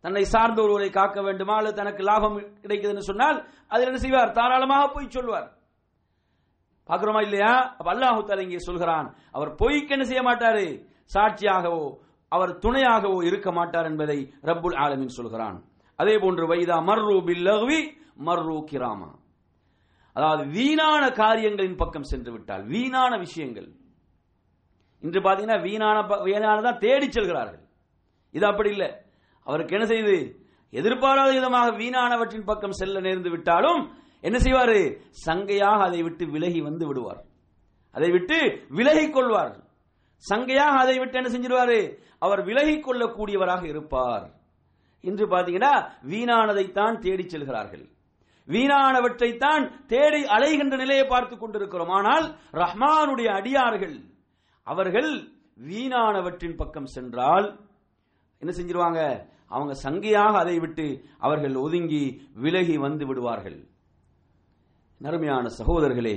[0.05, 1.55] தன்னை சார்ந்த ஒருவரை காக்க வேண்டுமா?
[1.61, 3.39] அல்லது தனக்கு லாபம் கிடைக்குதுன்னு சொன்னால்
[3.73, 4.37] அதில் என்ன செய்வார்?
[4.39, 5.49] தாராளமாக பொய் சொல்வார்.
[6.89, 7.53] பார்க்கிறோமா இல்லையா?
[7.79, 10.67] அப்ப அல்லாஹு தாலா இங்கே சொல்கிறான் அவர் பொய்க்கு என்ன செய்ய மாட்டாரு?
[11.15, 11.85] சாட்சியாகவோ
[12.33, 15.59] அவர் துணையாகவோ இருக்க மாட்டார் என்பதை ரப்புல் ஆலமின் சொல்கிறான்.
[16.03, 19.15] அதே போன்று வைதா மர்ரு பில்லஹ்வி மர்ரு கிராமா.
[20.13, 23.73] அதாவது வீணான காரியங்களின் பக்கம் சென்று விட்டால் வீணான விஷயங்கள்.
[25.01, 27.69] இன்று பாத்தீங்கன்னா வீணான ப- வீணானதான் தேடி செல்கிறார்கள்.
[28.31, 28.97] இது அப்படி இல்லை.
[29.45, 30.35] அவருக்கு என்ன செய்யுது
[30.71, 35.01] எதிர்பாராத விதமாக வீணானவற்றின் பக்கம் செல்ல நேர்ந்து விட்டாலும் என்ன செய்வாரு?
[35.27, 37.25] சங்கையாக அதை விட்டு விலகி வந்து விடுவார்.
[37.93, 39.65] அதை விட்டு விலகி கொள்வார்.
[40.31, 41.99] சங்கையாக அதை விட்டு என்ன செஞ்சிருவாரு?
[42.19, 44.41] அவர் விலகி கொள்ளக்கூடியவராக இருப்பார்.
[45.09, 45.73] இன்று பாத்தீங்கன்னா
[46.13, 47.85] வீணானதைத்தான் தேடிச் செல்கிறார்கள்.
[48.49, 51.93] வீணானவற்றைத்தான் தேடி அலைகின்ற நிலையை பார்த்து கொண்டிருக்கிறோம்.
[51.99, 52.27] ஆனால்
[52.63, 53.97] ரஹ்மானுடைய அடியார்கள்
[54.67, 55.11] அவர்கள்
[55.69, 57.47] வீணானவற்றின் பக்கம் சென்றால்
[58.43, 59.01] என்ன செஞ்சிருவாங்க?
[59.55, 60.87] அவங்க சங்கையாக அதை விட்டு
[61.27, 62.05] அவர்கள் ஒதுங்கி
[62.45, 63.59] விலகி வந்து விடுவார்கள்.
[65.01, 66.17] நருமையான சகோதரர்களே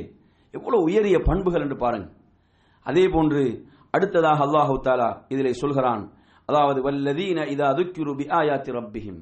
[0.54, 2.08] எவ்வளவு உயரிய பண்புகள் என்று பாருங்க
[2.86, 3.42] அதே போன்று
[3.96, 6.04] அடுத்ததாக அல்லாஹு தாலா இதிலே சொல்கிறான்
[6.50, 9.22] அதாவது வல்லதீன இதா துக்கிரு பி ஆயாத்தி ரப்பிஹிம்.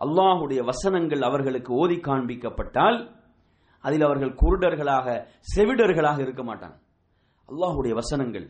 [0.00, 2.98] அல்லாஹுடைய வசனங்கள் அவர்களுக்கு ஓதி காண்பிக்கப்பட்டால்
[3.84, 5.06] அதில் அவர்கள் குருடர்களாக
[5.54, 6.76] செவிடர்களாக இருக்க மாட்டாங்க.
[7.48, 8.46] அல்லாஹுடைய வசனங்கள்.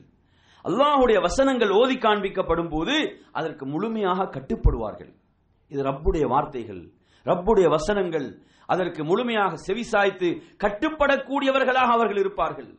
[0.64, 2.94] அல்லாஹுடைய வசனங்கள் ஓதி காண்பிக்கப்படும் போது
[3.38, 5.12] அதற்கு முழுமையாக கட்டுப்படுவார்கள்.
[5.72, 6.82] இது ரப்புடைய வார்த்தைகள்
[7.26, 8.28] ரப்புடைய வசனங்கள்.
[8.72, 10.28] அதற்கு முழுமையாக செவிசாய்த்து
[10.62, 12.70] கட்டுப்படக்கூடியவர்களாக அவர்கள் இருப்பார்கள்.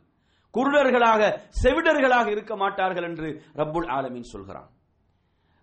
[0.53, 1.21] குருடர்களாக
[1.63, 3.27] செவிடர்களாக இருக்க மாட்டார்கள் என்று
[3.61, 4.69] ரப்புல் ஆலமீன் சொல்கிறான்.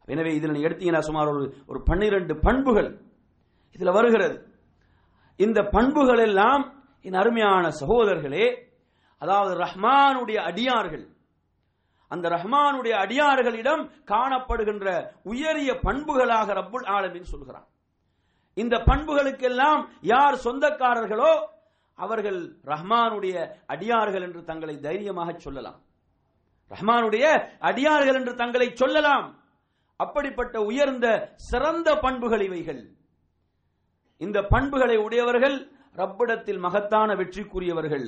[0.07, 2.91] எனவே இதில் எடுத்தீங்கன்னா சுமார் ஒரு ஒரு பன்னிரண்டு பண்புகள்
[3.77, 4.37] இதில் வருகிறது.
[5.37, 6.63] இந்த பண்புகள் எல்லாம்
[7.03, 8.47] என் அருமையான சகோதரர்களே
[9.23, 11.05] அதாவது ரஹ்மானுடைய அடியார்கள்.
[12.11, 14.87] அந்த ரஹ்மானுடைய அடியார்களிடம் காணப்படுகின்ற
[15.23, 17.67] உயரிய பண்புகளாக ரப்புல் ஆலமின் சொல்கிறான்.
[18.57, 21.33] இந்த பண்புகளுக்கெல்லாம் யார் சொந்தக்காரர்களோ
[21.99, 22.41] அவர்கள்
[22.73, 23.37] ரஹ்மானுடைய
[23.67, 25.79] அடியார்கள் என்று தங்களை தைரியமாக சொல்லலாம்.
[26.71, 27.25] ரஹ்மானுடைய
[27.71, 29.27] அடியார்கள் என்று தங்களை சொல்லலாம்.
[30.05, 31.07] அப்படிப்பட்ட உயர்ந்த
[31.51, 32.83] சிறந்த பண்புகள் இவைகள்.
[34.21, 35.57] இந்த பண்புகளை உடையவர்கள்
[36.01, 38.07] ரப்பிடத்தில் மகத்தான வெற்றிக்குரியவர்கள்.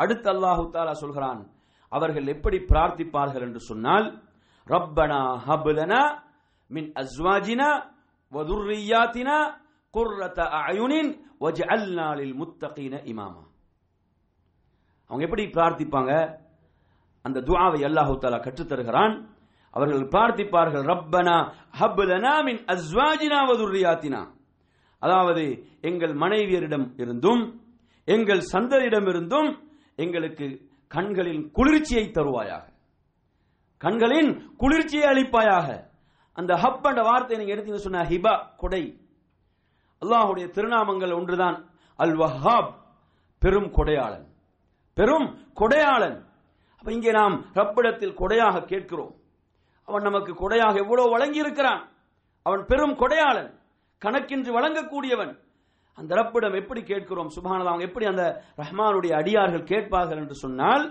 [0.00, 1.40] அடுத்து அல்லாஹு தாலா சொல்கிறான்
[1.92, 4.06] அவர்கள் எப்படி பிரார்த்திப்பார்கள் என்று சொன்னால்
[4.66, 6.02] ரப்பனா ஹபுலனா
[6.70, 7.70] மின் அஸ்வாஜினா
[8.32, 9.36] வதுர்ரியாத்தினா
[9.94, 11.10] குர்ரத அயுனின்
[11.44, 13.42] வஜ்அல்னா லில் முத்தகீன இமாமா.
[15.10, 16.12] அவங்க எப்படி பிரார்த்திப்பாங்க?
[17.24, 19.14] அந்த துஆவை அல்லாஹு தாலா கற்றுத் தருகிறான்
[19.74, 21.36] அவர்கள் பிரார்த்திப்பார்கள் ரப்பனா
[21.80, 24.22] ஹப்லனா மின் அஸ்வாஜினா வதுர்ரியாத்தினா
[24.98, 25.44] அதாவது
[25.80, 27.42] எங்கள் மனைவியரிடம் இருந்தும்
[28.04, 29.50] எங்கள் சந்தரிடம் இருந்தும்
[29.96, 30.46] எங்களுக்கு
[30.88, 32.64] கண்களின் குளிர்ச்சியை தருவாயாக.
[33.78, 35.68] கண்களின் குளிர்ச்சியை அளிப்பாயாக.
[36.32, 38.82] அந்த ஹப் என்ற வார்த்தை நீங்க எடுத்தீங்க சொன்ன ஹிபா கொடை.
[40.02, 41.58] அல்லாஹுடைய திருநாமங்கள் ஒன்றுதான்.
[41.96, 42.72] அல் வஹாப்
[43.38, 44.26] பெரும் கொடையாளன்.
[44.94, 45.28] பெரும்
[45.60, 46.18] கொடையாளன்.
[46.78, 49.14] அப்ப இங்கே நாம் ரப்பிடத்தில் கொடையாக கேட்கிறோம்.
[49.88, 51.82] அவன் நமக்கு கொடையாக எவ்வளவு வழங்கி இருக்கிறான்
[52.46, 53.50] அவன் பெரும் கொடையாளன்
[54.02, 55.32] கணக்கின்றி வழங்கக்கூடியவன்.
[55.98, 57.30] அந்த ரப்பிடம் எப்படி கேட்கிறோம்?
[57.34, 58.24] சுபானதா அவங்க எப்படி அந்த
[58.56, 60.84] ரஹ்மானுடைய அடியார்கள் கேட்பார்கள் என்று சொன்னால்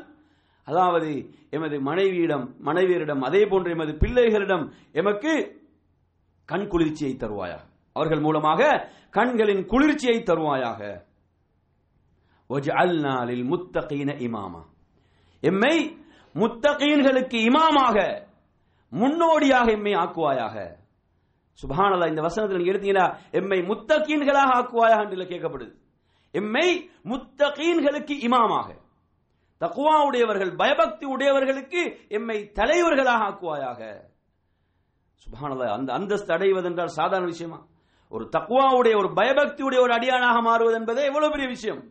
[0.70, 1.10] அதாவது
[1.50, 5.34] எமது மனைவியிடம் மனைவியரிடம் அதே போன்று எமது பிள்ளைகளிடம் எமக்கு
[6.46, 7.64] கண் குளிர்ச்சியை தருவாயாக.
[7.94, 8.62] அவர்கள் மூலமாக
[9.10, 10.82] கண்களின் குளிர்ச்சியை தருவாயாக.
[13.52, 14.62] முத்தகீன இமாமா.
[15.42, 15.76] எம்மை
[16.34, 17.98] முத்தகீன்களுக்கு இமாமாக
[19.00, 20.56] முன்னோடியாக எம்மை ஆக்குவாயாக.
[21.60, 25.74] சுபஹானல்லாஹ் இந்த வசனத்தில் நீங்க எடுத்தீங்கன்னா எம்மை முத்தகீன்களாக ஆக்குவாயாக என்று கேட்கப்படுது.
[26.32, 26.68] எம்மை
[27.10, 28.70] முத்தகீன்களுக்கு இமாமாக.
[29.62, 33.82] தக்குவா உடையவர்கள் பயபக்தி உடையவர்களுக்கு எம்மை தலைவர்களாக ஆக்குவாயாக.
[35.24, 37.60] சுபஹானல்லாஹ் அந்த அந்தஸ்து அடைவதென்றால் சாதாரண விஷயமா?
[38.10, 41.82] ஒரு தக்குவாவுடைய ஒரு பயபக்தியுடைய ஒரு அடியானாக மாறுவது என்பதே எவ்வளவு பெரிய விஷயம்?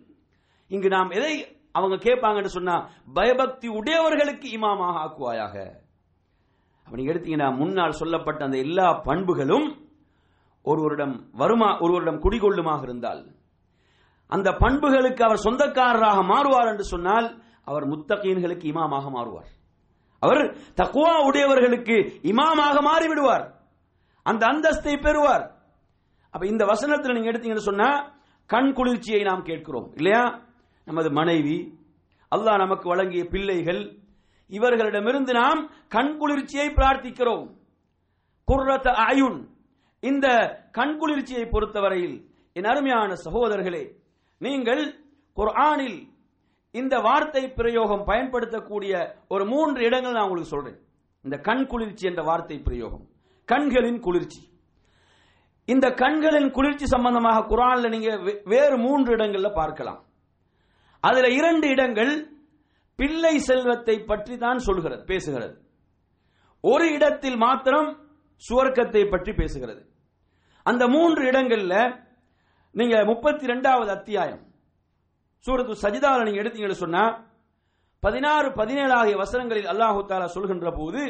[0.69, 5.81] இங்கு நாம் எதை அவங்க கேட்பாங்கன்னு சொன்னா பயபக்தி உடையவர்களுக்கு இமாமாக ஆக்குவாயாக.
[6.93, 9.69] அப்ப நீங்க எடுத்தீங்கன்னா முன்னால் சொல்லப்பட்ட அந்த எல்லா பண்புகளும்
[10.63, 13.27] ஒருவரிடம் வருமா ஒருவரிடம் குடிகொள்ளுமாக இருந்தால்.
[14.29, 19.49] அந்த பண்புகளுக்கு அவர் சொந்தக்காரராக மாறுவார் என்று சொன்னால் அவர் முத்தகீன்களுக்கு இமாமாக மாறுவார்.
[20.19, 20.43] அவர்
[20.77, 23.47] தக்குவா உடையவர்களுக்கு இமாமாக மாறிவிடுவார்.
[24.23, 25.57] அந்த அந்தஸ்தை பெறுவார்.
[26.31, 27.91] அப்ப இந்த வசனத்தில் நீங்க எடுத்தீங்கன்னு சொன்னா
[28.47, 29.93] கண் குளிர்ச்சியை நாம் கேட்கிறோம்.
[29.95, 30.41] இல்லையா?
[30.85, 31.79] நமது மனைவி
[32.33, 34.02] அல்லாஹ் நமக்கு வழங்கிய பிள்ளைகள்
[34.49, 37.55] இவர்களிடமிருந்து நாம் கண் குளிர்ச்சியை பிரார்த்திக்கிறோம்.
[38.53, 39.49] குர்ரத அயுன்
[40.01, 43.93] இந்த கண் குளிர்ச்சியை பொறுத்தவரையில் என் அருமையான சகோதரர்களே
[44.39, 45.05] நீங்கள்
[45.37, 46.11] குர்ஆனில்
[46.71, 50.79] இந்த வார்த்தை பிரயோகம் பயன்படுத்தக்கூடிய ஒரு மூன்று இடங்கள் நான் உங்களுக்கு சொல்றேன்.
[51.23, 53.07] இந்த கண் குளிர்ச்சி என்ற வார்த்தை பிரயோகம்.
[53.45, 54.51] கண்களின் குளிர்ச்சி.
[55.65, 60.05] இந்த கண்களின் குளிர்ச்சி சம்பந்தமாக குரான்ல நீங்க வே- வேறு மூன்று இடங்கள்ல பார்க்கலாம்.
[61.01, 62.32] அதுல இரண்டு இடங்கள்
[63.03, 65.55] பிள்ளை செல்வத்தை பற்றி தான் சொல்கிறது பேசுகிறது.
[66.65, 67.91] ஒரு இடத்தில் மாத்திரம்
[68.43, 69.83] சுவர்க்கத்தை பற்றி பேசுகிறது.
[70.67, 71.77] அந்த மூன்று இடங்கள்ல
[72.75, 74.43] நீங்க முப்பத்தி ரெண்டாவது அத்தியாயம்
[75.47, 77.05] சூரத்து சஜிதாவில் நீங்க எடுத்தீங்கன்னு சொன்னா
[78.03, 81.03] பதினாறு பதினேழு ஆகிய வசனங்களில் அல்லாஹு தாலா சொல்கின்ற போது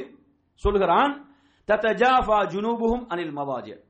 [0.63, 1.13] சொல்கிறான்
[1.69, 3.83] தத்தஜாஃபா ஜுனூபுகும் அனில் மவாஜர்.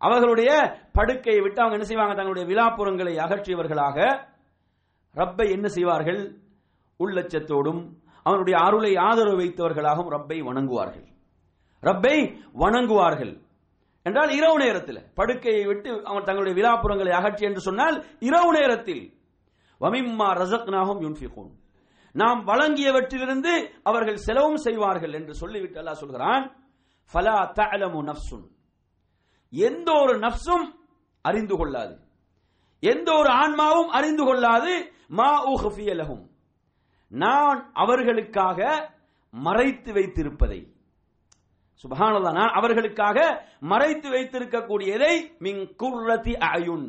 [0.00, 0.50] அவர்களுடைய
[0.96, 2.14] படுக்கையை விட்டு அவங்க என்ன செய்வாங்க?
[2.18, 3.98] தங்களுடைய விழாப்புறங்களை அகற்றியவர்களாக
[5.20, 6.22] ரப்பை என்ன செய்வார்கள்?
[6.98, 7.82] உள்ளச்சத்தோடும்
[8.22, 11.06] அவனுடைய அருளை ஆதரவு வைத்தவர்களாகவும் ரப்பை வணங்குவார்கள்.
[11.82, 12.16] ரப்பை
[12.54, 13.42] வணங்குவார்கள்.
[14.02, 19.04] என்றால் இரவு நேரத்தில் படுக்கையை விட்டு அவன் தங்களுடைய விழாப்புறங்களை அகற்றி என்று சொன்னால் இரவு நேரத்தில்
[19.80, 21.52] வமிம்மா ரசக்னாகும் யுன்ஃபிகூன்.
[22.12, 23.52] நாம் வழங்கியவற்றிலிருந்து
[23.82, 26.44] அவர்கள் செலவும் செய்வார்கள் என்று சொல்லிவிட்டு அல்லாஹ் சொல்கிறான்
[27.12, 28.46] ஃபலா தஅலமு நஃப்சுன்
[29.52, 30.66] எந்த ஒரு நப்சும்
[31.22, 31.94] அறிந்து கொள்ளாது.
[32.80, 34.72] எந்த ஒரு ஆன்மாவும் அறிந்து கொள்ளாது.
[35.08, 36.24] மா உஹ்ஃபிய லஹும்.
[37.22, 38.60] நான் அவர்களுக்காக
[39.34, 40.60] மறைத்து வைத்திருப்பதை.
[41.82, 43.18] சுபஹானல்லாஹ் நான் அவர்களுக்காக
[43.72, 46.88] மறைத்து வைத்திருக்கக்கூடியதை மின் குர்ரதி அயுன்.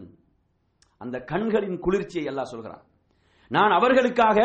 [1.01, 2.83] அந்த கண்களின் குளிர்ச்சியை எல்லாம் சொல்கிறான்.
[3.51, 4.39] நான் அவர்களுக்காக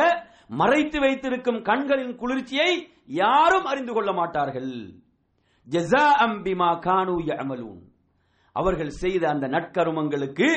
[0.61, 2.71] மறைத்து வைத்திருக்கும் கண்களின் குளிர்ச்சியை
[3.23, 4.73] யாரும் அறிந்து கொள்ள மாட்டார்கள்.
[5.69, 7.83] ஜெசா அம்பிமா கானு யமலூன்
[8.57, 10.49] அவர்கள் செய்த அந்த நற்கருமங்களுக்கு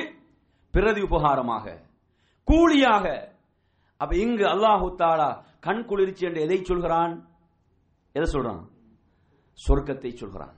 [0.74, 1.66] பிரதி உபகாரமாக
[2.48, 3.06] கூலியாக
[4.04, 5.30] அப்ப இங்கு அல்லாஹு தாலா
[5.68, 7.14] கண் குளிர்ச்சி என்று எதை சொல்கிறான்?
[8.16, 8.64] எதை சொல்றான்?
[9.60, 10.56] சொர்க்கத்தை சொல்கிறான்.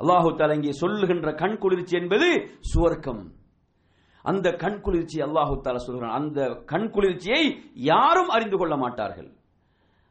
[0.00, 2.28] அல்லாஹு தாலா இங்கே சொல்லுகின்ற கண் குளிர்ச்சி என்பது
[2.72, 3.22] சுவர்க்கம்.
[4.24, 6.16] அந்த கண் குளிர்ச்சி அல்லாஹு தாலா சொல்கிறான்.
[6.20, 6.40] அந்த
[6.72, 7.42] கண் குளிர்ச்சியை
[7.92, 9.30] யாரும் அறிந்து கொள்ள மாட்டார்கள்.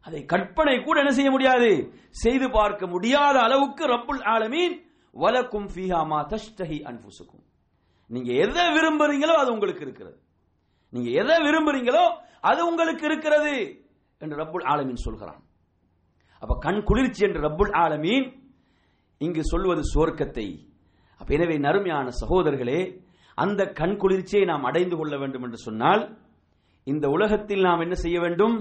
[0.06, 1.70] அதை கற்பனை கூட என்ன செய்ய முடியாது?
[2.24, 4.76] செய்து பார்க்க முடியாத அளவுக்கு ரப்புல் ஆலமீன்
[5.24, 7.46] வலக்கும் ஃபீஹா மா தஷ்தஹி அன்ஃபுசுக்கும்.
[8.10, 10.18] நீங்க எதை விரும்புறீங்களோ அது உங்களுக்கு இருக்கிறது.
[10.94, 12.04] நீங்க எதை விரும்புறீங்களோ
[12.50, 13.54] அது உங்களுக்கு இருக்கிறது
[14.22, 15.42] என்று ரப்புல் ஆலமீன் சொல்கிறான்.
[16.42, 18.28] அப்ப கண் குளிர்ச்சி என்று ரப்புல் ஆலமீன்
[19.22, 20.48] இங்கு சொல்வது சுவர்க்கத்தை
[21.22, 22.80] அப்ப எனவே நறுமையான சகோதரர்களே
[23.38, 26.04] அந்த கண் குளிர்ச்சியை நாம் அடைந்து கொள்ள வேண்டும் என்று சொன்னால்
[26.88, 28.56] இந்த உலகத்தில் நாம் என்ன செய்ய வேண்டும்?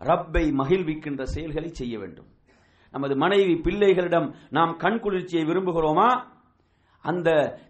[0.00, 2.28] ரப்பை மகிழ்விக்கின்ற செயல்களை செய்ய வேண்டும்.
[2.94, 6.08] நமது மனைவி பிள்ளைகளிடம் நாம் கண் குளிர்ச்சியை விரும்புகிறோமா?
[7.04, 7.28] அந்த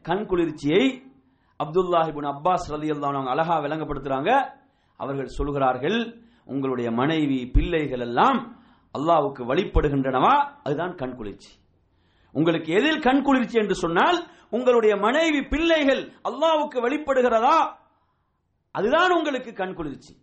[0.08, 0.82] கண் குளிர்ச்சியை
[1.64, 4.50] அப்துல்லாஹிபுன் அப்பாஸ் ரலி அவங்க அழகா விளங்கப்படுத்துறாங்க.
[4.96, 8.62] அவர்கள் சொல்கிறார்கள் உங்களுடைய மனைவி பிள்ளைகள் எல்லாம்
[8.98, 10.34] அல்லாவுக்கு வழிபடுகின்றனவா?
[10.62, 11.52] அதுதான் கண் குளிர்ச்சி.
[12.32, 13.58] உங்களுக்கு எதில் கண் குளிர்ச்சி?
[13.58, 17.76] என்று சொன்னால் உங்களுடைய மனைவி பிள்ளைகள் அல்லாவுக்கு வழிபடுகிறதா?
[18.70, 20.16] அதுதான் உங்களுக்கு கண் குளிர்ச்சி.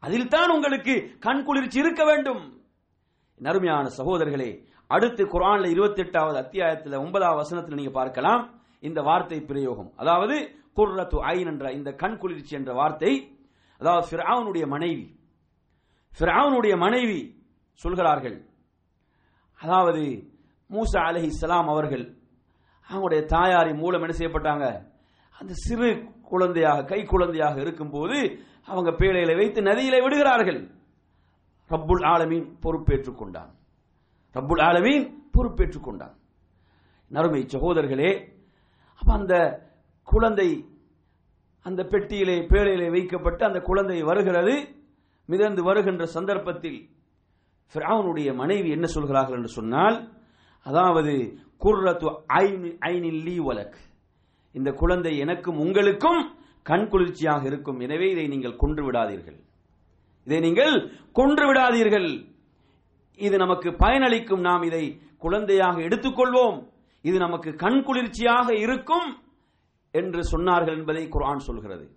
[0.00, 2.62] அதில் தான் உங்களுக்கு கண் குளிர்ச்சி இருக்க வேண்டும்.
[3.38, 8.60] நறுமையான சகோதரர்களே அடுத்து குரான்ல இருபத்தி எட்டாவது அத்தியாயத்தில் ஒன்பதாவது வசனத்தில் நீங்க பார்க்கலாம்.
[8.80, 9.92] இந்த வார்த்தை பிரயோகம்.
[9.96, 13.12] அதாவது குர்ரத்து ஐன் என்ற இந்த கண் குளிர்ச்சி என்ற வார்த்தை
[13.78, 15.06] அதாவது ஃபிரௌனுடைய மனைவி.
[16.18, 17.20] ஃபிரௌனுடைய மனைவி
[17.72, 18.38] சொல்கிறார்கள்
[19.60, 20.02] அதாவது
[20.70, 22.04] மூசா அலஹி இஸ்லாம் அவர்கள்
[22.88, 24.66] அவங்களுடைய தாயாரின் மூலம் என்ன செய்யப்பட்டாங்க?
[25.38, 25.88] அந்த சிறு
[26.22, 28.18] குழந்தையாக கை குழந்தையாக இருக்கும்போது
[28.64, 30.60] அவங்க பேழையில வைத்து நதியில விடுகிறார்கள்.
[31.70, 33.52] ரப்புல் ஆலமீன் பொறுப்பேற்றுக் கொண்டான்.
[34.34, 36.14] ரப்புல் ஆலமீன் பொறுப்பேற்றுக் கொண்டான்.
[37.10, 38.10] நறுமை சகோதரர்களே
[39.00, 39.34] அப்ப அந்த
[40.08, 40.48] குழந்தை
[41.62, 44.54] அந்த பெட்டியிலே பேழையிலே வைக்கப்பட்டு அந்த குழந்தை வருகிறது.
[45.24, 46.88] மிதந்து வருகின்ற சந்தர்ப்பத்தில்
[47.72, 50.12] ஃபிரௌனுடைய மனைவி என்ன சொல்கிறார்கள் என்று சொன்னால்
[50.62, 53.76] அதாவது குர்ரத்து ஐன் ஐனில் வலக்.
[54.52, 57.80] இந்த குழந்தை எனக்கும் உங்களுக்கும் கண் குளிர்ச்சியாக இருக்கும்.
[57.80, 59.38] எனவே இதை நீங்கள் கொன்று விடாதீர்கள்.
[60.24, 62.26] இதை நீங்கள் கொன்று விடாதீர்கள்.
[63.16, 64.40] இது நமக்கு பயனளிக்கும்.
[64.40, 66.68] நாம் இதை குழந்தையாக எடுத்துக்கொள்வோம்.
[67.02, 69.08] இது நமக்கு கண் குளிர்ச்சியாக இருக்கும்.
[69.92, 71.90] என்று சொன்னார்கள் என்பதை குரான் சொல்கிறது.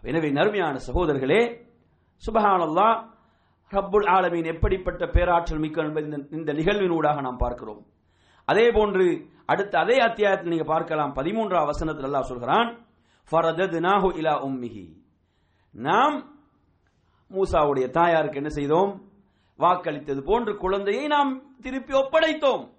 [0.00, 1.66] எனவே நறுமையான சகோதரர்களே
[2.26, 3.10] சுபஹானல்லா
[3.70, 7.86] ரப்புல் ஆலமீன் எப்படிப்பட்ட பேராற்றல் மிக்க என்பது இந்த- இந்த நிகழ்வினூடாக நாம் பார்க்கிறோம்.
[8.44, 11.14] அதே போன்று அடுத்த அதே அத்தியாயத்தில் நீங்க பார்க்கலாம்.
[11.14, 12.86] பதிமூன்றாம் வசனத்தில் அல்லாஹ் சொல்கிறான்
[13.30, 14.92] ஃபரதத்னாஹு இலா உம்மிஹி.
[15.70, 16.36] நாம்
[17.30, 19.10] மூசாவுடைய தாயாருக்கு என்ன செய்தோம்?
[19.58, 22.72] வாக்களித்தது போன்று குழந்தையை நாம் திருப்பி ஒப்படைத்தோம்.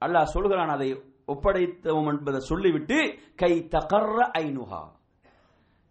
[0.00, 4.88] அல்லாஹ் சொல்கிறான் அதை ஒப்படைத்தோம் என்பதை சொல்லிவிட்டு கை தகர்ற ஐனுஹா.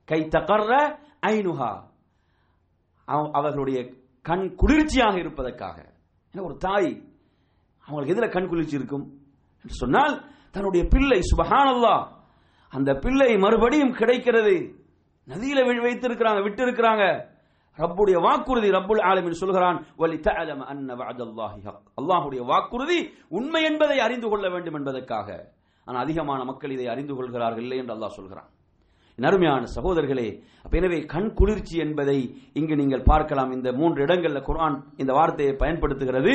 [0.06, 1.84] கை தகர்ற ஐனுஹா.
[3.06, 5.94] அவ- அவர்களுடைய கண் குளிர்ச்சியாக இருப்பதற்காக.
[6.34, 7.04] ஏன்னா ஒரு தாய்
[7.86, 9.18] அவங்களுக்கு எதில் கண் குளிர்ச்சி இருக்கும்?
[9.56, 12.08] என்று சொன்னால் தன்னுடைய பிள்ளை சுபஹானல்லாஹ்
[12.70, 14.84] அந்த பிள்ளை மறுபடியும் கிடைக்கிறது.
[15.28, 17.29] நதியில வி- வைத்திருக்கிறாங்க விட்டு இருக்கிறாங்க
[17.82, 19.78] ரப்புடைய வாக்குறுதி ரப்புல் ஆலமின் சொல்கிறான்
[22.00, 23.00] அல்லாஹுடைய வாக்குறுதி
[23.38, 25.28] உண்மை என்பதை அறிந்து கொள்ள வேண்டும் என்பதற்காக.
[25.88, 28.50] ஆனால் அதிகமான மக்கள் இதை அறிந்து கொள்கிறார்கள் இல்லை என்று அல்லாஹ் சொல்கிறான்.
[29.18, 30.28] நருமையான சகோதரர்களே
[30.64, 32.20] அப்ப எனவே கண் குளிர்ச்சி என்பதை
[32.60, 33.52] இங்கு நீங்கள் பார்க்கலாம்.
[33.58, 36.34] இந்த மூன்று இடங்கள்ல குர்ஆன் இந்த வார்த்தையை பயன்படுத்துகிறது.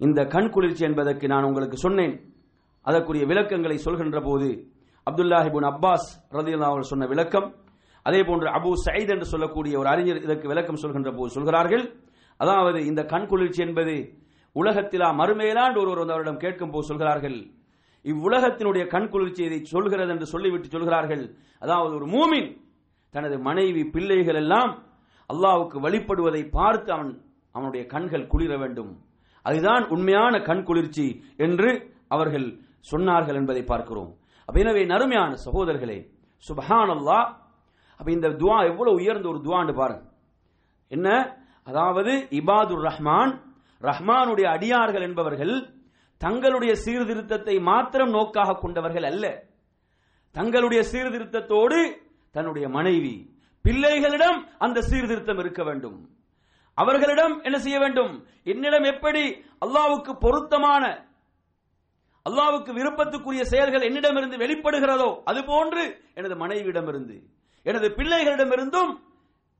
[0.00, 2.14] இந்த கண் குளிர்ச்சி என்பதற்கு நான் உங்களுக்கு சொன்னேன்.
[2.88, 4.48] அதற்குரிய விளக்கங்களை சொல்கின்ற போது
[5.06, 7.48] அப்துல்லாஹிபுன் அப்பாஸ் ரதியுல்லா அவர் சொன்ன விளக்கம்
[8.06, 11.84] அதே போன்று அபு சயீத் என்று சொல்லக்கூடிய ஒரு அறிஞர் இதற்கு விளக்கம் சொல்கின்ற போது சொல்கிறார்கள்
[12.40, 13.96] அதாவது இந்த கண் குளிர்ச்சி என்பது
[14.56, 17.38] உலகத்திலா மறுமையிலாண்டு ஒருவர் வந்து அவரிடம் கேட்கும் போது சொல்கிறார்கள்
[18.04, 21.24] இவ்வுலகத்தினுடைய கண் குளிர்ச்சி இதை சொல்கிறது என்று சொல்லிவிட்டு சொல்கிறார்கள்
[21.64, 22.48] அதாவது ஒரு மூமின்
[23.14, 24.72] தனது மனைவி பிள்ளைகள் எல்லாம்
[25.30, 27.12] அல்லாவுக்கு வழிபடுவதை பார்த்து அவன்
[27.54, 28.90] அவனுடைய கண்கள் குளிர வேண்டும்.
[29.44, 31.06] அதுதான் உண்மையான கண் குளிர்ச்சி
[31.46, 31.70] என்று
[32.14, 32.46] அவர்கள்
[32.90, 34.10] சொன்னார்கள் என்பதை பார்க்கிறோம்.
[34.48, 35.98] எனவே நறுமையான சகோதரர்களே
[36.44, 37.26] சுபஹானல்லாஹ்
[38.02, 40.04] அப்ப இந்த துவா எவ்வளவு உயர்ந்த ஒரு துவான்னு பாருங்க.
[40.88, 41.08] என்ன?
[41.62, 43.32] அதாவது இபாதுர் ரஹ்மான்
[43.80, 45.52] ரஹ்மானுடைய அடியார்கள் என்பவர்கள்
[46.20, 49.24] தங்களுடைய சீர்திருத்தத்தை மாத்திரம் நோக்காக கொண்டவர்கள் அல்ல.
[50.30, 51.78] தங்களுடைய சீர்திருத்தத்தோடு
[52.30, 53.14] தன்னுடைய மனைவி
[53.64, 55.98] பிள்ளைகளிடம் அந்த சீர்திருத்தம் இருக்க வேண்டும்.
[56.74, 58.12] அவர்களிடம் என்ன செய்ய வேண்டும்?
[58.44, 59.22] என்னிடம் எப்படி
[59.66, 60.84] அல்லாவுக்கு பொருத்தமான
[62.26, 65.84] அல்லாவுக்கு விருப்பத்துக்குரிய செயல்கள் என்னிடமிருந்து வெளிப்படுகிறதோ அதுபோன்று
[66.14, 67.16] எனது மனைவியிடமிருந்து
[67.62, 69.00] எனது பிள்ளைகளிடமிருந்தும்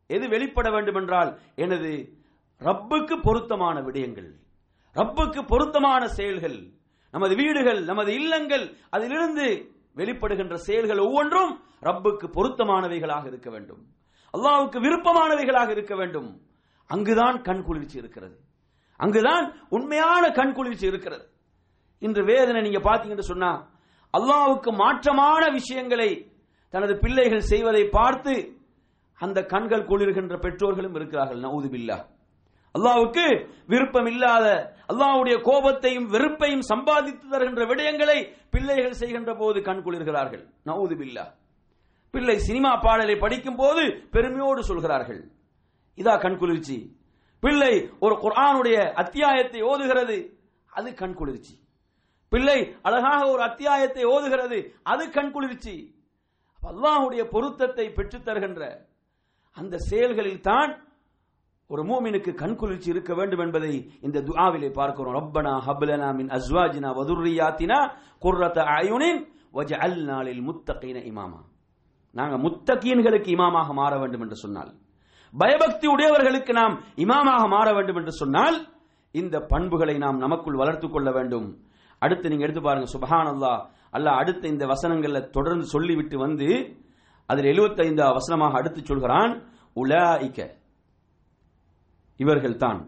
[0.06, 2.12] எது வெளிப்பட வேண்டும் என்றால் எனது
[2.60, 4.34] ரப்புக்கு பொருத்தமான விடயங்கள்
[4.94, 6.70] ரப்புக்கு பொருத்தமான செயல்கள்
[7.10, 13.86] நமது வீடுகள் நமது இல்லங்கள் அதிலிருந்து வெளிப்படுகின்ற செயல்கள் ஒவ்வொன்றும் ரப்புக்கு பொருத்தமானவைகளாக இருக்க வேண்டும்.
[14.36, 16.40] அல்லாவுக்கு விருப்பமானவைகளாக இருக்க வேண்டும்.
[16.86, 18.38] அங்குதான் கண் குளிர்ச்சி இருக்கிறது.
[18.96, 21.30] அங்குதான் உண்மையான கண் குளிர்ச்சி இருக்கிறது.
[21.98, 23.70] இன்று வேதனை நீங்க பாத்தீங்கன்னு சொன்னா
[24.18, 26.31] அல்லாவுக்கு மாற்றமான விஷயங்களை
[26.72, 28.34] தனது பிள்ளைகள் செய்வதை பார்த்து
[29.20, 31.40] அந்த கண்கள் குளிர்கின்ற பெற்றோர்களும் இருக்கிறார்கள்.
[31.46, 31.98] நவுதுபில்லா
[32.74, 33.24] அல்லாவுக்கு
[33.66, 34.46] விருப்பம் இல்லாத
[34.92, 38.18] அல்லாவுடைய கோபத்தையும் வெறுப்பையும் சம்பாதித்து தருகின்ற விடயங்களை
[38.50, 40.44] பிள்ளைகள் செய்கின்ற போது கண் குளிர்கிறார்கள்.
[40.66, 41.26] நவுதுபில்லா
[42.14, 45.22] பிள்ளை சினிமா பாடலை படிக்கும் போது பெருமையோடு சொல்கிறார்கள்.
[45.98, 46.78] இதா கண் குளிர்ச்சி.
[47.42, 50.16] பிள்ளை ஒரு குரானுடைய அத்தியாயத்தை ஓதுகிறது
[50.78, 51.54] அது கண் குளிர்ச்சி.
[52.32, 54.58] பிள்ளை அழகாக ஒரு அத்தியாயத்தை ஓதுகிறது
[54.92, 55.74] அது கண் குளிர்ச்சி.
[56.62, 58.62] அல்லாஹுடைய பொருத்தத்தை பெற்றுத் தருகின்ற
[59.56, 60.72] அந்த செயல்களில் தான்
[61.70, 63.72] ஒரு மூமினுக்கு கண் குளிர்ச்சி இருக்க வேண்டும் என்பதை
[64.06, 65.14] இந்த துஆவிலே பார்க்கிறோம்.
[65.18, 67.78] ரப்பனா ஹப்லனா மின் அஸ்வாஜினா வதுர்ரியாத்தினா
[68.24, 69.20] குர்ரத அயுனின்
[69.86, 71.40] அல் நாளில் முத்தகீன இமாமா.
[72.16, 74.70] நாங்க முத்தகீன்களுக்கு இமாமாக மாற வேண்டும் என்று சொன்னால்
[75.34, 78.56] பயபக்தி உடையவர்களுக்கு நாம் இமாமாக மாற வேண்டும் என்று சொன்னால்
[79.14, 81.48] இந்த பண்புகளை நாம் நமக்குள் வளர்த்துக் கொள்ள வேண்டும்.
[82.02, 83.60] அடுத்து நீங்க எடுத்து பாருங்க சுபஹானல்லாஹ்
[83.92, 86.48] அல்லாஹ் அடுத்த இந்த வசனங்கள்ல தொடர்ந்து சொல்லிவிட்டு வந்து
[87.28, 89.32] அதில் 75 வசனமாக அடுத்து சொல்கிறான்
[89.76, 90.40] உலாயிக்க
[92.20, 92.80] இவர்கள் தான்.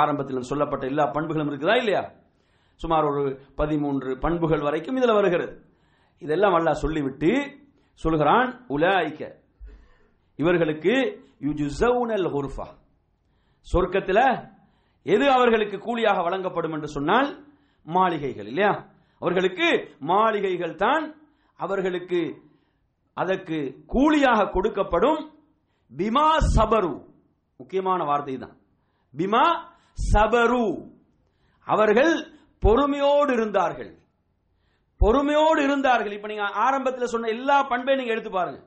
[0.00, 2.02] ஆரம்பத்தில் சொல்லப்பட்ட எல்லா பண்புகளும் இருக்குதா இல்லையா?
[2.80, 3.22] சுமார் ஒரு
[3.60, 5.52] பதிமூன்று பண்புகள் வரைக்கும் இதில் வருகிறது.
[6.22, 7.30] இதெல்லாம் அல்லாஹ் சொல்லிவிட்டு
[8.00, 9.22] சொல்கிறான் உலாயிக்க
[10.38, 10.94] இவர்களுக்கு
[11.46, 12.66] யுஜுசவுனல் ஹுர்ஃபா
[13.66, 14.24] சொர்க்கத்தில்
[15.06, 17.28] எது அவர்களுக்கு கூலியாக வழங்கப்படும் என்று சொன்னால்
[17.86, 18.72] மாளிகைகள் இல்லையா?
[19.22, 19.68] அவர்களுக்கு
[20.10, 21.04] மாளிகைகள் தான்
[21.64, 22.20] அவர்களுக்கு
[23.16, 23.58] அதற்கு
[23.92, 25.20] கூலியாக கொடுக்கப்படும்
[25.92, 26.94] பிமா சபரு.
[27.60, 28.54] முக்கியமான வார்த்தை தான்
[29.14, 29.44] பிமா
[30.12, 30.66] சபரு.
[31.66, 32.14] அவர்கள்
[32.62, 33.90] பொறுமையோடு இருந்தார்கள்.
[35.00, 36.14] பொறுமையோடு இருந்தார்கள்.
[36.16, 38.60] இப்ப நீங்க ஆரம்பத்தில் சொன்ன எல்லா பண்பையும் நீங்க எடுத்து பாருங்க.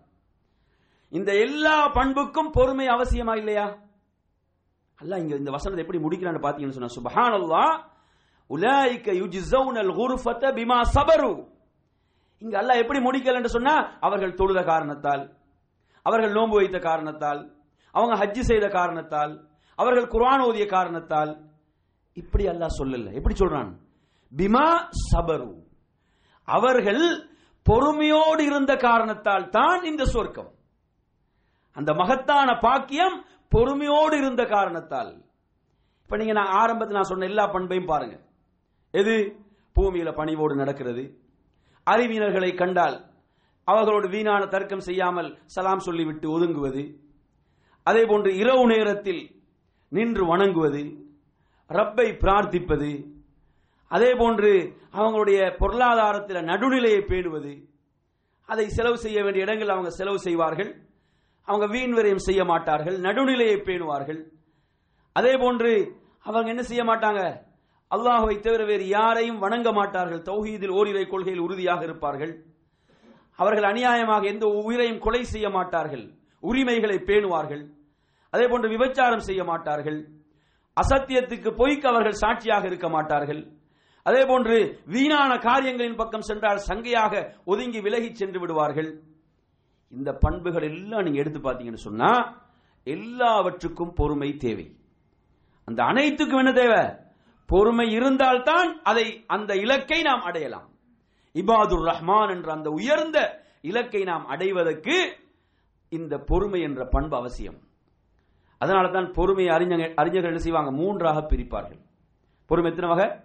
[1.18, 3.66] இந்த எல்லா பண்புக்கும் பொறுமை அவசியமா இல்லையா?
[5.00, 7.76] அல்ல இங்க இந்த வசனத்தை எப்படி முடிக்கிறான்னு பாத்தீங்கன்னு சொன்னா சுபஹானல்லாஹ்
[8.50, 11.54] உலாய்க்க யுஜிசவுனல் குர்ஃபத பிமா சபரு.
[12.40, 15.38] இங்க அல்லாஹ் எப்படி முடிக்கல என்று சொன்னா அவர்கள் தொழுத காரணத்தால்
[16.02, 17.54] அவர்கள் நோன்பு வைத்த காரணத்தால்
[17.92, 21.32] அவங்க ஹஜ்ஜி செய்த காரணத்தால் அவர்கள் குர்ஆன் ஓதிய காரணத்தால்.
[22.14, 23.14] இப்படி அல்லாஹ் சொல்லல.
[23.14, 23.72] எப்படி சொல்றான்?
[24.36, 25.64] பிமா சபரு.
[26.44, 27.30] அவர்கள்
[27.64, 30.52] பொறுமையோடு இருந்த காரணத்தால் தான் இந்த சொர்க்கம்.
[31.72, 35.24] அந்த மகத்தான பாக்கியம் பொறுமையோடு இருந்த காரணத்தால்.
[36.04, 38.24] இப்ப நீங்க நான் ஆரம்பத்தில் நான் சொன்ன எல்லா பண்பையும் பாருங்க.
[39.02, 39.16] எது?
[39.76, 41.04] பூமியில பணிவோடு நடக்கிறது.
[41.92, 42.98] அறிவினர்களை கண்டால்
[43.64, 46.84] அவர்களோடு வீணான தர்க்கம் செய்யாமல் சலாம் சொல்லிவிட்டு ஒதுங்குவது.
[47.84, 49.22] அதே போன்று இரவு நேரத்தில்
[49.90, 50.84] நின்று வணங்குவது.
[51.68, 52.92] ரப்பை பிரார்த்திப்பது.
[53.88, 54.52] அதே போன்று
[54.92, 57.54] அவங்களுடைய பொருளாதாரத்தில் நடுநிலையை பேணுவது.
[58.46, 60.72] அதை செலவு செய்ய வேண்டிய இடங்கள் அவங்க செலவு செய்வார்கள்.
[61.44, 62.98] அவங்க வீண் விரயம் செய்ய மாட்டார்கள்.
[63.00, 64.22] நடுநிலையை பேணுவார்கள்.
[65.14, 65.72] அதே போன்று
[66.24, 67.54] அவங்க என்ன செய்ய மாட்டாங்க?
[67.92, 70.22] அல்லாஹுவை தவிர வேறு யாரையும் வணங்க மாட்டார்கள்.
[70.22, 72.34] தௌஹீதில் ஓரிரை கொள்கையில் உறுதியாக இருப்பார்கள்.
[73.36, 76.06] அவர்கள் அநியாயமாக எந்த உயிரையும் கொலை செய்ய மாட்டார்கள்.
[76.44, 77.64] உரிமைகளை பேணுவார்கள்.
[78.34, 80.00] அதே போன்று விபச்சாரம் செய்ய மாட்டார்கள்.
[80.78, 83.42] அசத்தியத்துக்கு பொய்க்கு அவர்கள் சாட்சியாக இருக்க மாட்டார்கள்.
[84.06, 84.56] அதே போன்று
[84.86, 87.14] வீணான காரியங்களின் பக்கம் சென்றால் சங்கையாக
[87.46, 88.90] ஒதுங்கி விலகி சென்று விடுவார்கள்.
[89.94, 92.12] இந்த பண்புகள் எல்லாம் நீங்க எடுத்து பார்த்தீங்கன்னு சொன்னா
[92.84, 94.66] எல்லாவற்றுக்கும் பொறுமை தேவை.
[95.68, 96.82] அந்த அனைத்துக்கும் என்ன தேவை?
[97.46, 100.70] பொறுமை இருந்தால்தான் அதை அந்த இலக்கை நாம் அடையலாம்.
[101.34, 105.18] இபாதுர் ரஹ்மான் என்ற அந்த உயர்ந்த இலக்கை நாம் அடைவதற்கு
[105.90, 107.60] இந்த பொறுமை என்ற பண்பு அவசியம்.
[108.58, 110.72] அதனால தான் பொறுமை அறிஞர்கள் அறிஞர்கள் என்ன செய்வாங்க?
[110.72, 111.80] மூன்றாக பிரிப்பார்கள்.
[112.46, 113.20] பொறுமை எத்தனை வகை?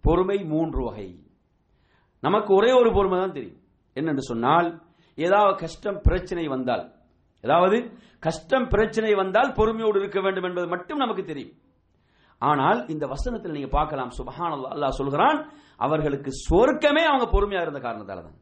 [0.00, 1.24] பொறுமை மூன்று வகை.
[2.20, 3.60] நமக்கு ஒரே ஒரு பொறுமை தான் தெரியும்.
[3.92, 4.82] என்னென்று சொன்னால்
[5.16, 6.92] ஏதாவது கஷ்டம் பிரச்சனை வந்தால்
[7.40, 11.61] ஏதாவது கஷ்டம் பிரச்சனை வந்தால் பொறுமையோடு இருக்க வேண்டும் என்பது மட்டும் நமக்கு தெரியும்.
[12.48, 14.12] ஆனால் இந்த வசனத்தில் நீங்க பார்க்கலாம்.
[14.18, 15.38] சுபஹான் அல்லாஹ் சொல்கிறான்
[15.86, 18.38] அவர்களுக்கு சொர்க்கமே அவங்க பொறுமையா இருந்த காரணத்தால தான்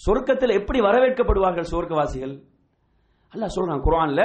[0.00, 2.34] சொர்க்கத்தில் எப்படி வரவேற்கப்படுவார்கள் சுவர்க்கவாசிகள்
[3.34, 4.22] அல்லாஹ் சொல்றான் குரான்ல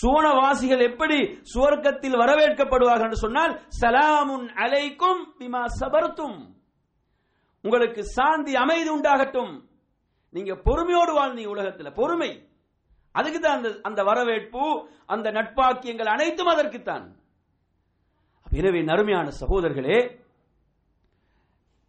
[0.00, 1.18] சுவனவாசிகள் எப்படி
[1.52, 6.38] சுவர்க்கத்தில் வரவேற்கப்படுவார்கள் என்று சொன்னால் சலாமுன் அலைக்கும் பிமா சபர்த்தும்.
[7.64, 9.52] உங்களுக்கு சாந்தி அமைதி உண்டாகட்டும்.
[10.34, 12.30] நீங்க பொறுமையோடு வாழ்ந்தீங்க உலகத்தில் பொறுமை.
[13.14, 14.64] அதுக்கு தான் அந்த அந்த வரவேற்பு
[15.14, 17.04] அந்த நட்பாக்கியங்கள் அனைத்தும் அதற்குத்தான்.
[18.60, 19.98] எனவே நறுமையான சகோதரர்களே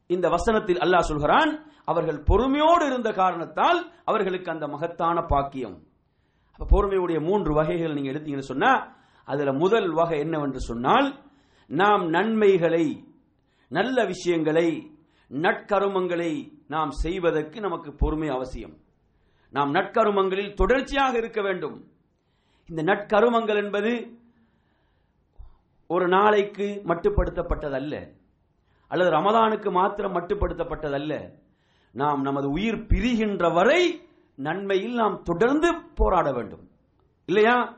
[0.10, 1.52] இந்த வசனத்தில் அல்லாஹ் சொல்கிறான்
[1.92, 5.76] அவர்கள் பொறுமையோடு இருந்த காரணத்தால் அவர்களுக்கு அந்த மகத்தான பாக்கியம்.
[6.56, 8.72] அப்ப பொறுமையுடைய மூன்று வகைகள் நீங்க எடுத்தீங்கன்னு சொன்னா
[9.28, 11.08] அதுல முதல் வகை என்னவென்று சொன்னால்
[11.70, 12.86] நாம் நன்மைகளை
[13.72, 14.68] நல்ல விஷயங்களை
[15.32, 16.34] நட்கருமங்களை
[16.74, 18.76] நாம் செய்வதற்கு நமக்கு பொறுமை அவசியம்.
[19.54, 21.78] நாம் நட்கருமங்களில் தொடர்ச்சியாக இருக்க வேண்டும்.
[22.70, 23.92] இந்த நட்கருமங்கள் என்பது
[25.88, 28.12] ஒரு நாளைக்கு மட்டுப்படுத்தப்பட்டதல்ல.
[28.88, 31.32] அல்லது ரமதானுக்கு மாத்திரம் மட்டுப்படுத்தப்பட்டதல்ல.
[31.92, 36.70] நாம் நமது உயிர் பிரிகின்ற வரை நன்மையில் நாம் தொடர்ந்து போராட வேண்டும்.
[37.26, 37.78] இல்லையா?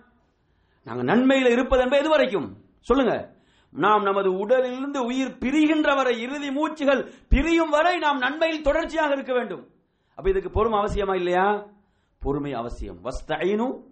[0.84, 2.64] நாங்க நன்மையில் இருப்பது என்பது எது வரைக்கும்?
[2.80, 3.36] சொல்லுங்க.
[3.72, 9.68] நாம் நமது உடலிலிருந்து உயிர் பிரிகின்ற வரை இறுதி மூச்சுகள் பிரியும் வரை நாம் நன்மையில் தொடர்ச்சியாக இருக்க வேண்டும்.
[10.16, 11.68] அப்ப இதுக்கு பொறுமை அவசியமா இல்லையா?
[12.20, 13.00] பொறுமை அவசியம்.
[13.04, 13.84] வஸ்தைனு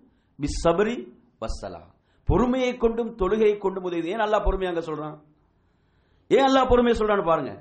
[0.42, 1.12] பிஸ்ஸபரி
[1.42, 1.94] வஸ்ஸலா
[2.30, 5.18] பொறுமையை கொண்டும் தொழுகையை கொண்டும் உதவி ஏன் நல்லா பொறுமையா அங்க சொல்றான்?
[6.28, 7.52] ஏன் நல்லா பொறுமையை சொல்றான்னு பாருங்க.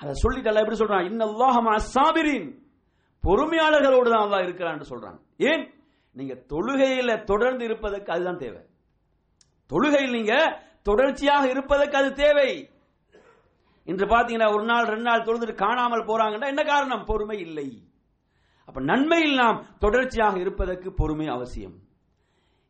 [0.00, 1.06] அதை சொல்லிட்டு அல்லாஹ் எப்படி சொல்றான்?
[1.10, 2.48] இன்னல்லாஹ மஅஸ்ஸாபிரின்
[3.24, 5.64] பொறுமையாளர்களோடு தான் அல்லாஹ் இருக்கிறான் சொல்றான் ஏன்?
[6.12, 8.62] நீங்க தொழுகையில தொடர்ந்து இருப்பதற்கு அதுதான் தேவை.
[9.70, 10.34] தொழுகையில் நீங்க
[10.82, 12.70] தொடர்ச்சியாக இருப்பதற்கு அது தேவை.
[13.84, 17.04] இன்று பாத்தீங்கன்னா ஒரு நாள் ரெண்டு நாள் தொழுதுட்டு காணாமல் போறாங்கன்னா என்ன காரணம்?
[17.04, 17.68] பொறுமை இல்லை.
[18.66, 21.76] அப்ப நன்மையில் நாம் தொடர்ச்சியாக இருப்பதற்கு பொறுமை அவசியம்.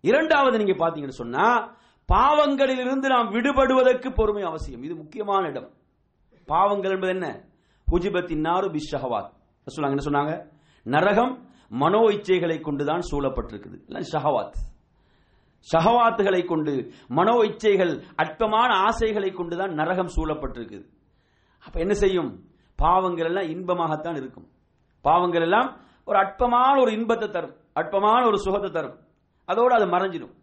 [0.01, 1.77] இரண்டாவது நீங்க பாத்தீங்கன்னு சொன்னா
[2.13, 4.83] பாவங்களிலிருந்து நாம் விடுபடுவதற்கு பொறுமை அவசியம்.
[4.83, 5.71] இது முக்கியமான இடம்.
[6.47, 7.45] பாவங்கள் என்பது என்ன?
[7.91, 9.31] ஹுஜிபத்தின் நாறு பிஷஹவாத்.
[9.77, 10.51] சொன்னாங்க என்ன சொன்னாங்க?
[10.83, 13.87] நரகம் மனோ இச்சைகளை கொண்டுதான் சூழப்பட்டிருக்குது.
[13.89, 14.53] எல்லாம் ஷஹவாத்.
[15.73, 20.87] ஷஹவாத்துகளை கொண்டு மனோ இச்சைகள் அற்பமான ஆசைகளை கொண்டுதான் நரகம் சூழப்பட்டிருக்குது.
[21.65, 22.45] அப்ப என்ன செய்யும்?
[22.77, 24.49] பாவங்கள் எல்லாம் இன்பமாகத்தான் இருக்கும்.
[25.03, 27.57] பாவங்கள் எல்லாம் ஒரு அற்பமான ஒரு இன்பத்தை தரும்.
[27.73, 29.07] அற்பமான ஒரு சுகத்தை தரும்.
[29.49, 30.35] அதோடு அது மறைஞ்சிடும்.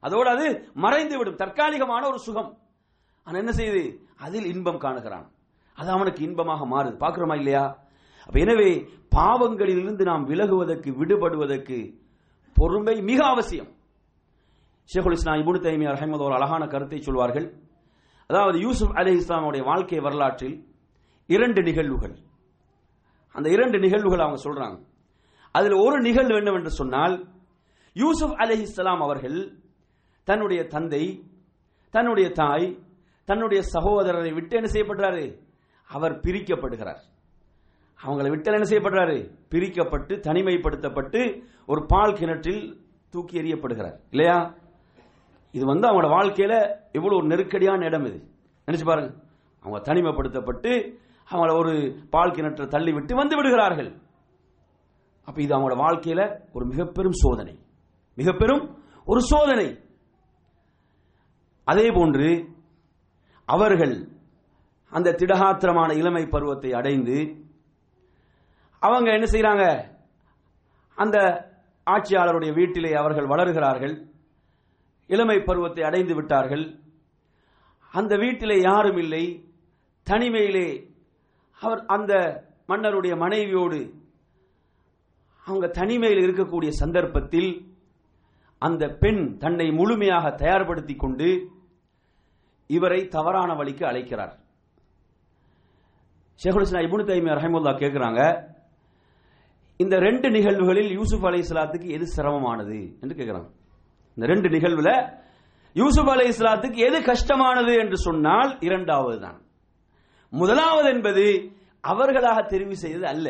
[0.00, 2.50] அதோடு அது மறைந்து விடும் தற்காலிகமான ஒரு சுகம்.
[3.24, 3.82] ஆனால் என்ன செய்யுது?
[4.16, 5.26] அதில் இன்பம் காணுகிறான்.
[5.74, 6.96] அது அவனுக்கு இன்பமாக மாறுது.
[7.02, 7.64] பார்க்கிறோமா இல்லையா?
[8.26, 8.70] அப்ப எனவே
[9.16, 11.78] பாவங்களிலிருந்து நாம் விலகுவதற்கு விடுபடுவதற்கு
[12.54, 13.70] பொறுமை மிக அவசியம்.
[14.94, 17.46] ஷேகுல் இஸ்லாம் இபுனு தைமியா ரஹமது ஒரு அழகான கருத்தை சொல்வார்கள்.
[18.26, 20.56] அதாவது யூசுப் அலி இஸ்லாமுடைய வாழ்க்கை வரலாற்றில்
[21.26, 22.14] இரண்டு நிகழ்வுகள்.
[23.32, 24.76] அந்த இரண்டு நிகழ்வுகள் அவங்க சொல்றாங்க.
[25.52, 27.14] அதில் ஒரு நிகழ்வு என்னவென்று சொன்னால்
[27.92, 29.58] யூசுப் அலி இஸ்லாம் அவர்கள்
[30.24, 31.22] தன்னுடைய தந்தை
[31.90, 32.78] தன்னுடைய தாய்
[33.24, 35.38] தன்னுடைய சகோதரரை விட்டு என்ன செய்யப்படுறாரு?
[35.88, 36.98] அவர் பிரிக்கப்படுகிறார்.
[38.04, 39.30] அவங்களை விட்டு என்ன செய்யப்படுறாரு?
[39.50, 42.80] பிரிக்கப்பட்டு தனிமைப்படுத்தப்பட்டு ஒரு பால் கிணற்றில்
[43.10, 43.98] தூக்கி எறியப்படுகிறார்.
[44.10, 44.54] இல்லையா?
[45.50, 48.22] இது வந்து அவங்களோட வாழ்க்கையில இவ்வளவு ஒரு நெருக்கடியான இடம் இது.
[48.66, 49.14] நினைச்சு பாருங்க.
[49.60, 50.98] அவங்க தனிமைப்படுத்தப்பட்டு
[51.30, 53.96] அவங்கள ஒரு பால் கிணற்றை தள்ளி விட்டு வந்து விடுகிறார்கள்.
[55.24, 57.58] அப்ப இது அவங்களோட வாழ்க்கையில ஒரு மிக பெரும் சோதனை.
[58.14, 59.78] மிக பெரும் ஒரு சோதனை.
[61.64, 62.48] அதே போன்று
[63.44, 64.08] அவர்கள்
[64.90, 67.36] அந்த திடகாத்திரமான இளமை பருவத்தை அடைந்து
[68.78, 69.94] அவங்க என்ன செய்யறாங்க
[70.94, 71.46] அந்த
[71.90, 74.06] ஆட்சியாளருடைய வீட்டிலே அவர்கள் வளர்கிறார்கள்.
[75.06, 76.78] இளமை பருவத்தை அடைந்து விட்டார்கள்.
[77.90, 79.46] அந்த வீட்டிலே யாரும் இல்லை.
[80.10, 80.94] தனிமையிலே
[81.60, 83.94] அவர் அந்த மன்னருடைய மனைவியோடு
[85.44, 87.71] அவங்க தனிமையில் இருக்கக்கூடிய சந்தர்ப்பத்தில்
[88.66, 91.28] அந்த பெண் தன்னை முழுமையாக தயார்படுத்திக் கொண்டு
[92.66, 94.34] இவரை தவறான வழிக்கு அழைக்கிறார்.
[96.40, 98.20] ஷேகுல் இபுனு தைமியா ரஹிமுல்லா கேட்கிறாங்க
[99.76, 103.48] இந்த ரெண்டு நிகழ்வுகளில் யூசுப் அலை இஸ்லாத்துக்கு எது சிரமமானது என்று கேட்கிறாங்க
[104.16, 104.90] இந்த ரெண்டு நிகழ்வுல
[105.76, 109.38] யூசுப் அலை இஸ்லாத்துக்கு எது கஷ்டமானது என்று சொன்னால் இரண்டாவது தான்
[110.30, 111.24] முதலாவது என்பது
[111.80, 113.28] அவர்களாக தெரிவு செய்தது அல்ல.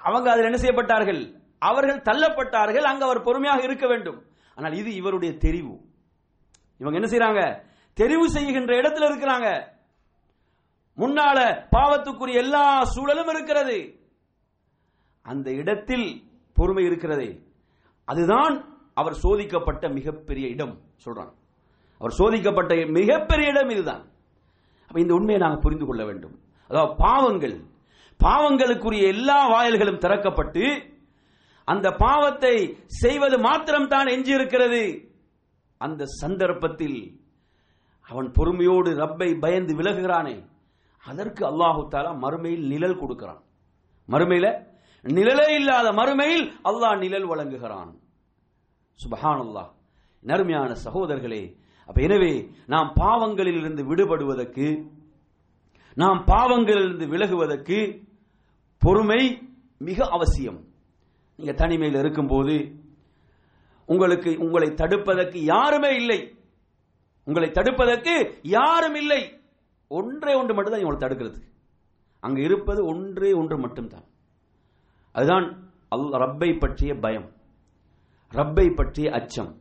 [0.00, 1.22] அவங்க அதில் என்ன செய்யப்பட்டார்கள்?
[1.58, 4.24] அவர்கள் தள்ளப்பட்டார்கள் அங்கு அவர் பொறுமையாக இருக்க வேண்டும்.
[4.54, 5.80] ஆனால் இது இவருடைய தெரிவு.
[6.78, 7.62] இவங்க என்ன செய்யறாங்க
[7.96, 9.76] தெரிவு செய்கின்ற இடத்துல இருக்கிறாங்க.
[10.96, 14.06] முன்னால பாவத்துக்குரிய எல்லா சூழலும் இருக்கிறது.
[15.22, 17.46] அந்த இடத்தில் பொறுமை இருக்கிறது.
[18.04, 21.32] அதுதான் அவர் சோதிக்கப்பட்ட மிகப்பெரிய இடம் சொல்றாங்க.
[21.98, 24.04] அவர் சோதிக்கப்பட்ட மிகப்பெரிய இடம் இதுதான்.
[24.96, 26.40] இந்த உண்மையை நாங்கள் புரிந்து கொள்ள வேண்டும்.
[26.68, 27.60] அதாவது பாவங்கள்
[28.24, 30.87] பாவங்களுக்குரிய எல்லா வாயில்களும் திறக்கப்பட்டு
[31.72, 32.54] அந்த பாவத்தை
[33.02, 34.82] செய்வது மாத்திரம்தான் எஞ்சியிருக்கிறது.
[35.84, 37.00] அந்த சந்தர்ப்பத்தில்
[38.10, 40.36] அவன் பொறுமையோடு ரப்பை பயந்து விலகுகிறானே.
[41.04, 43.42] அதற்கு அல்லாஹு தாலா மறுமையில் நிழல் கொடுக்கிறான்.
[44.08, 44.46] மறுமையில
[45.04, 47.90] நிழலே இல்லாத மறுமையில் அல்லாஹ் நிழல் வழங்குகிறான்.
[49.00, 49.70] சுபஹான் அல்லாஹ்
[50.24, 51.42] நருமையான சகோதரர்களே
[51.88, 52.32] அப்ப எனவே
[52.72, 54.66] நாம் பாவங்களில் இருந்து விடுபடுவதற்கு
[55.96, 57.78] நாம் பாவங்களிலிருந்து விலகுவதற்கு
[58.82, 59.22] பொறுமை
[59.88, 60.58] மிக அவசியம்.
[61.38, 62.54] நீங்க தனிமையில் இருக்கும்போது
[63.86, 66.36] உங்களுக்கு உங்களை தடுப்பதற்கு யாருமே இல்லை.
[67.24, 69.40] உங்களை தடுப்பதற்கு யாரும் இல்லை.
[69.88, 71.42] ஒன்றே ஒன்று மட்டும்தான் உங்களை தடுக்கிறது
[72.20, 74.04] அங்கே இருப்பது ஒன்றே ஒன்று மட்டும்தான்.
[75.12, 77.30] அதுதான் அல் ரப்பை பற்றிய பயம்.
[78.30, 79.56] ரப்பை பற்றிய அச்சம்.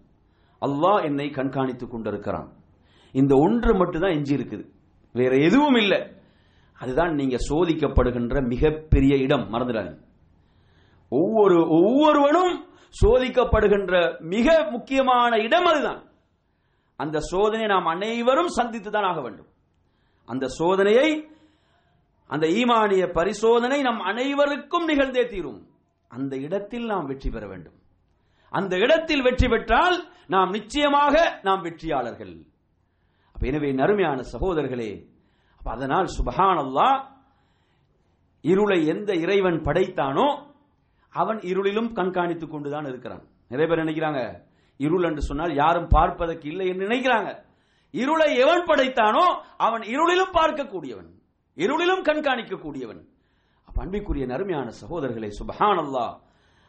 [0.62, 2.52] அல்லாஹ் என்னை கண்காணித்துக் கொண்டிருக்கிறான்.
[3.12, 4.70] இந்த ஒன்று மட்டும்தான் எஞ்சி இருக்குது.
[5.14, 6.02] வேற எதுவும் இல்லை.
[6.80, 9.54] அதுதான் நீங்க சோதிக்கப்படுகின்ற மிகப்பெரிய இடம்.
[9.54, 10.06] மறந்துடாதீங்க.
[11.12, 12.54] ஒவ்வொரு ஒவ்வொருவனும்
[13.02, 13.94] சோதிக்கப்படுகின்ற
[14.34, 16.02] மிக முக்கியமான இடம் அதுதான்.
[16.96, 19.50] அந்த சோதனை நாம் அனைவரும் சந்தித்து தான் ஆக வேண்டும்.
[20.26, 21.10] அந்த சோதனையை
[22.30, 25.60] அந்த ஈமானிய பரிசோதனை நம் அனைவருக்கும் நிகழ்ந்தே தீரும்.
[26.12, 27.78] அந்த இடத்தில் நாம் வெற்றி பெற வேண்டும்.
[28.54, 29.98] அந்த இடத்தில் வெற்றி பெற்றால்
[30.28, 32.36] நாம் நிச்சயமாக நாம் வெற்றியாளர்கள்.
[33.36, 34.92] அப்ப எனவே நறுமையான சகோதரர்களே
[35.62, 36.60] அதனால் சுபஹான்
[38.44, 40.28] இருளை எந்த இறைவன் படைத்தானோ
[41.22, 43.24] அவன் இருளிலும் கண்காணித்துக் கொண்டுதான் இருக்கிறான்.
[43.52, 44.22] நிறைய பேர் நினைக்கிறாங்க
[44.80, 47.30] இருள் என்று சொன்னால் யாரும் பார்ப்பதற்கு இல்லை என்று நினைக்கிறாங்க.
[47.94, 49.26] இருளை எவன் படைத்தானோ
[49.68, 51.10] அவன் இருளிலும் பார்க்கக்கூடியவன்
[51.58, 53.02] இருளிலும் கண்காணிக்கக்கூடியவன்.
[53.68, 54.26] அப்ப அன்பிற்குரிய
[54.82, 56.08] சகோதரர்களை சுபஹானல்லா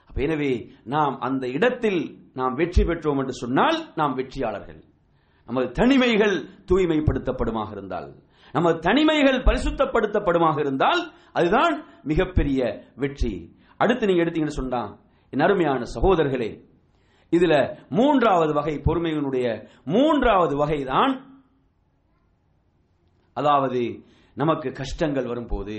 [0.08, 0.52] சுபஹான் எனவே
[0.94, 2.00] நாம் அந்த இடத்தில்
[2.38, 4.80] நாம் வெற்றி பெற்றோம் என்று சொன்னால் நாம் வெற்றியாளர்கள்.
[5.48, 6.36] நமது தனிமைகள்
[6.70, 8.08] தூய்மைப்படுத்தப்படுமாக இருந்தால்
[8.54, 11.00] நமது தனிமைகள் பரிசுத்தப்படுத்தப்படுமாக இருந்தால்
[11.38, 11.74] அதுதான்
[12.10, 12.60] மிகப்பெரிய
[13.02, 13.34] வெற்றி.
[13.80, 14.82] அடுத்து நீங்க எடுத்தீங்கன்னு சொன்னா
[15.32, 16.50] என் அருமையான சகோதரர்களே
[17.32, 17.54] இதுல
[17.90, 19.46] மூன்றாவது வகை பொறுமையினுடைய
[19.86, 21.14] மூன்றாவது வகைதான்
[23.36, 23.82] அதாவது
[24.36, 25.76] நமக்கு கஷ்டங்கள் வரும்போது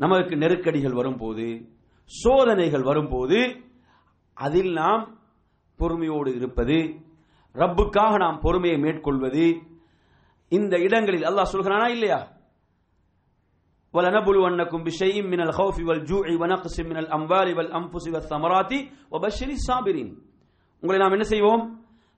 [0.00, 1.46] நமக்கு நெருக்கடிகள் வரும்போது
[2.10, 3.38] சோதனைகள் வரும்போது
[4.36, 5.04] அதில் நாம்
[5.78, 6.76] பொறுமையோடு இருப்பது
[7.54, 9.46] ரப்புக்காக நாம் பொறுமையை மேற்கொள்வது
[10.52, 12.18] இந்த இடங்களில் அல்லாஹ் சொல்கிறானா இல்லையா?
[13.95, 18.71] ولنبلونكم بشيء من الخوف والجوع ونقص من الأموال والأنفس والثمرات
[19.13, 20.09] وبشر الصابرين
[20.83, 21.63] உங்களை நாம் என்ன செய்வோம்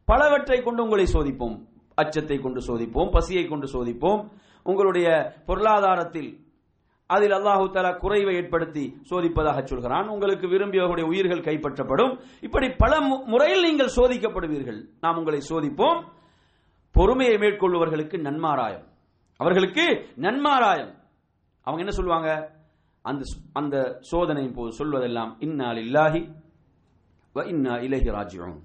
[0.07, 1.55] பலவற்றை கொண்டு உங்களை சோதிப்போம்
[1.97, 4.21] அச்சத்தை கொண்டு சோதிப்போம் பசியை கொண்டு சோதிப்போம்
[4.65, 5.07] உங்களுடைய
[5.47, 6.29] பொருளாதாரத்தில்
[7.09, 12.13] அதில் அல்லாஹு தலா குறைவை ஏற்படுத்தி சோதிப்பதாக சொல்கிறான் உங்களுக்கு விரும்பியவர்களுடைய உயிர்கள் கைப்பற்றப்படும்
[12.43, 15.99] இப்படி பல மு- முறையில் நீங்கள் சோதிக்கப்படுவீர்கள் நாம் உங்களை சோதிப்போம்
[16.95, 18.85] பொறுமையை மேற்கொள்பவர்களுக்கு நன்மாராயம்
[19.39, 19.85] அவர்களுக்கு
[20.17, 20.91] நன்மாராயம்
[21.68, 22.28] அவங்க என்ன சொல்லுவாங்க?
[23.04, 23.22] அந்த
[23.60, 23.76] அந்த
[24.10, 26.20] சோதனையின் போது சொல்வதெல்லாம் இன்னால் இல்லாஹி
[27.34, 28.56] வ இன்னா இலகி ராஜ்யம்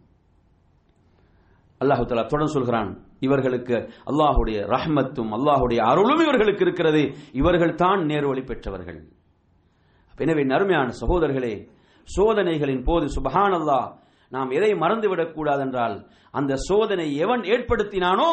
[1.82, 2.90] அல்லாஹு தலா தொடர்ந்து சொல்கிறான்
[3.26, 3.76] இவர்களுக்கு
[4.10, 7.02] அல்லாஹுடைய ரஹ்மத்தும் அல்லாஹுடைய அருளும் இவர்களுக்கு இருக்கிறது.
[7.40, 9.00] இவர்கள் தான் நேர்வழி பெற்றவர்கள்.
[10.14, 11.54] எனவே நறுமையான சகோதரர்களே
[12.08, 13.88] சோதனைகளின் போது சுபஹான் அல்லாஹ்
[14.32, 15.96] நாம் எதை மறந்துவிடக் கூடாது என்றால்
[16.34, 18.30] அந்த சோதனை எவன் ஏற்படுத்தினானோ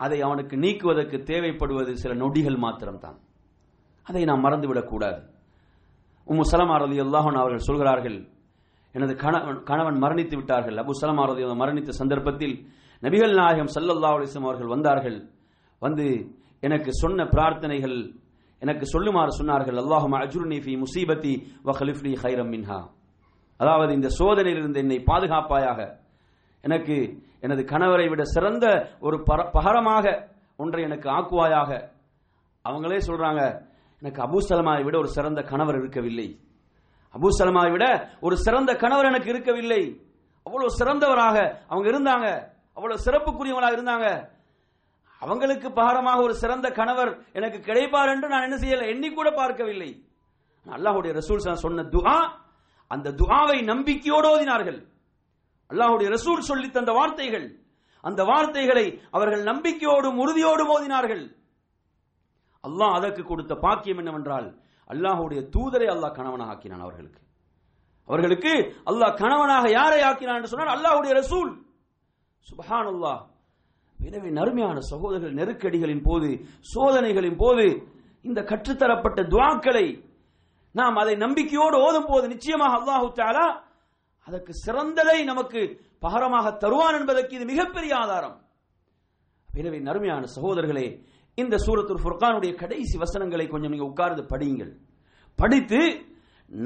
[0.00, 3.18] அதை அவனுக்கு நீக்குவதற்கு தேவைப்படுவது சில நொடிகள் மாத்திரம்தான்.
[4.08, 5.22] அதை நாம் மறந்துவிடக் கூடாது.
[6.26, 8.28] உம்மு சலமாரதி அல்லாஹன் அவர்கள் சொல்கிறார்கள்
[8.92, 10.74] எனது கணவன் கணவன் மரணித்து விட்டார்கள்.
[10.74, 12.68] அபு சலமாரதி மரணித்த சந்தர்ப்பத்தில்
[13.00, 15.28] நபிகள் நாயகம் சல்லல்லா அலிஸ்லாம் அவர்கள் வந்தார்கள்.
[15.78, 18.14] வந்து எனக்கு சொன்ன பிரார்த்தனைகள்
[18.58, 19.78] எனக்கு சொல்லுமாறு சொன்னார்கள்.
[19.78, 22.88] அல்லாஹும் அஜுர்னி ஃபி முசீபத்தி வ ஹைரம் மின்ஹா.
[23.56, 25.98] அதாவது இந்த சோதனையிலிருந்து என்னை பாதுகாப்பாயாக
[26.62, 31.88] எனக்கு எனது கணவரை விட சிறந்த ஒரு பர- பகரமாக ஒன்றை எனக்கு ஆக்குவாயாக.
[32.68, 33.66] அவங்களே சொல்றாங்க
[34.00, 36.28] எனக்கு அபூ சலமாவை விட ஒரு சிறந்த கணவர் இருக்கவில்லை.
[37.14, 37.86] அபூ சலமாவை விட
[38.20, 39.82] ஒரு சிறந்த கணவர் எனக்கு இருக்கவில்லை.
[40.42, 41.36] அவ்வளவு சிறந்தவராக
[41.68, 42.26] அவங்க இருந்தாங்க.
[42.76, 44.28] அவ்வளவு சிறப்புக்குரியவங்களாக இருந்தாங்க.
[45.18, 48.86] அவங்களுக்கு பகரமாக ஒரு சிறந்த கணவர் எனக்கு கிடைப்பார் என்று நான் என்ன செய்யல?
[48.86, 49.90] எண்ணி கூட பார்க்கவில்லை.
[50.66, 52.18] அல்லாஹுடைய ரசூல் சொன்ன துஆ
[52.86, 54.78] அந்த துஹாவை நம்பிக்கையோடு ஓதினார்கள்.
[55.70, 57.46] அல்லாஹுடைய ரசூல் சொல்லி தந்த வார்த்தைகள்
[58.00, 61.24] அந்த வார்த்தைகளை அவர்கள் நம்பிக்கையோடும் உறுதியோடும் ஓதினார்கள்.
[62.64, 64.48] அல்லாஹ் அதற்கு கொடுத்த பாக்கியம் என்னவென்றால்
[64.90, 67.20] அல்லாஹ்வுடைய தூதரை அல்லாஹ் கணவனாக ஆக்கினான் அவர்களுக்கு.
[68.08, 68.52] அவர்களுக்கு
[68.90, 71.50] அல்லாஹ் கணவனாக யாரை ஆக்கினான் என்று சொன்னால் அல்லாஹுடைய ரசூல்.
[72.46, 73.20] சுபஹானல்லாஹ்.
[73.98, 76.28] எனவே நறுமையான சகோதரர்கள் நெருக்கடிகளின் போது
[76.72, 77.66] சோதனைகளின் போது
[78.24, 79.86] இந்த கற்றுத்தரப்பட்ட துவாக்களை
[80.74, 83.46] நாம் அதை நம்பிக்கையோடு ஓதும் போது நிச்சயமாக அல்லாஹு தாலா
[84.28, 85.60] அதற்கு சிறந்ததை நமக்கு
[86.04, 88.36] பகரமாக தருவான் என்பதற்கு இது மிகப்பெரிய ஆதாரம்.
[89.48, 90.86] எனவே நறுமையான சகோதரர்களே
[91.42, 94.72] இந்த சூரத்துர் ஃபுர்கானுடைய கடைசி வசனங்களை கொஞ்சம் நீங்க உட்கார்ந்து படியுங்கள்.
[95.38, 95.80] படித்து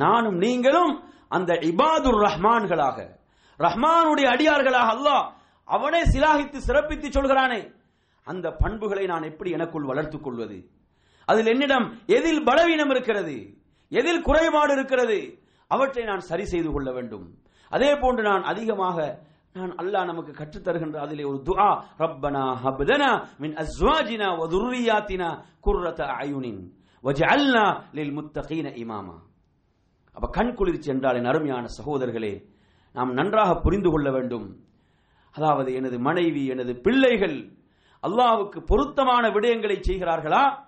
[0.03, 0.93] நானும் நீங்களும்
[1.37, 2.99] அந்த இபாதுர் ரஹ்மான்களாக
[3.67, 5.25] ரஹ்மானுடைய அடியார்களாக அல்லாஹ்
[5.69, 7.61] அவனே சிலாகித்து சிறப்பித்து சொல்கிறானே
[8.27, 10.59] அந்த பண்புகளை நான் எப்படி எனக்குள் வளர்த்துக் கொள்வது?
[11.29, 13.37] அதில் என்னிடம் எதில் பலவீனம் இருக்கிறது?
[13.93, 15.19] எதில் குறைபாடு இருக்கிறது?
[15.71, 17.27] அவற்றை நான் சரி செய்து கொள்ள வேண்டும்.
[17.71, 18.97] அதே போன்று நான் அதிகமாக
[19.53, 21.85] நான் அல்லாஹ் நமக்கு கற்றுத் தருகின்ற அதிலே ஒரு துஆ.
[21.99, 26.73] ரப்பனா ஹப்தனா மின் அஸ்வாஜினா வ துர்ரியாத்தினா குர்ரத அயுனின்.
[27.05, 29.17] வஜஅல்னா லில் முத்தகீன இமாமா.
[30.13, 32.49] அப்ப கண் குளிர்ச்சி என்றால் என் அருமையான சகோதரர்களே
[32.93, 34.61] நாம் நன்றாக புரிந்து கொள்ள வேண்டும்.
[35.31, 37.53] அதாவது எனது மனைவி எனது பிள்ளைகள்
[38.03, 40.65] அல்லாவுக்கு பொருத்தமான விடயங்களை செய்கிறார்களா?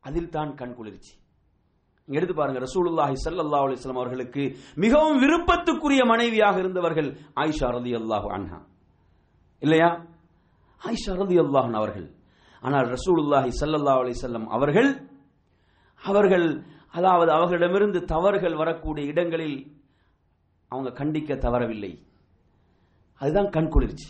[0.00, 1.12] அதில் தான் கண் குளிர்ச்சி.
[2.18, 4.42] எடுத்து பாருங்க ரசூலுல்லாஹி சல்லல்லா அலைஹி வஸல்லம் அவர்களுக்கு
[4.76, 7.08] மிகவும் விருப்பத்துக்குரிய மனைவியாக இருந்தவர்கள்
[7.42, 8.58] ஆயிஷா ரலியல்லாஹு அன்ஹா.
[9.62, 9.90] இல்லையா?
[10.82, 12.06] ஆயிஷா ரலியல்லாஹு அவர்கள்.
[12.62, 14.90] ஆனால் ரசூலுல்லாஹி ஸல்லல்லாஹு அலைஹி வஸல்லம் அவர்கள்
[16.02, 16.46] அவர்கள்
[16.94, 19.58] அதாவது அவர்களிடமிருந்து தவறுகள் வரக்கூடிய இடங்களில்
[20.72, 21.92] அவங்க கண்டிக்க தவறவில்லை.
[23.20, 24.08] அதுதான் கண் குளிர்ச்சி.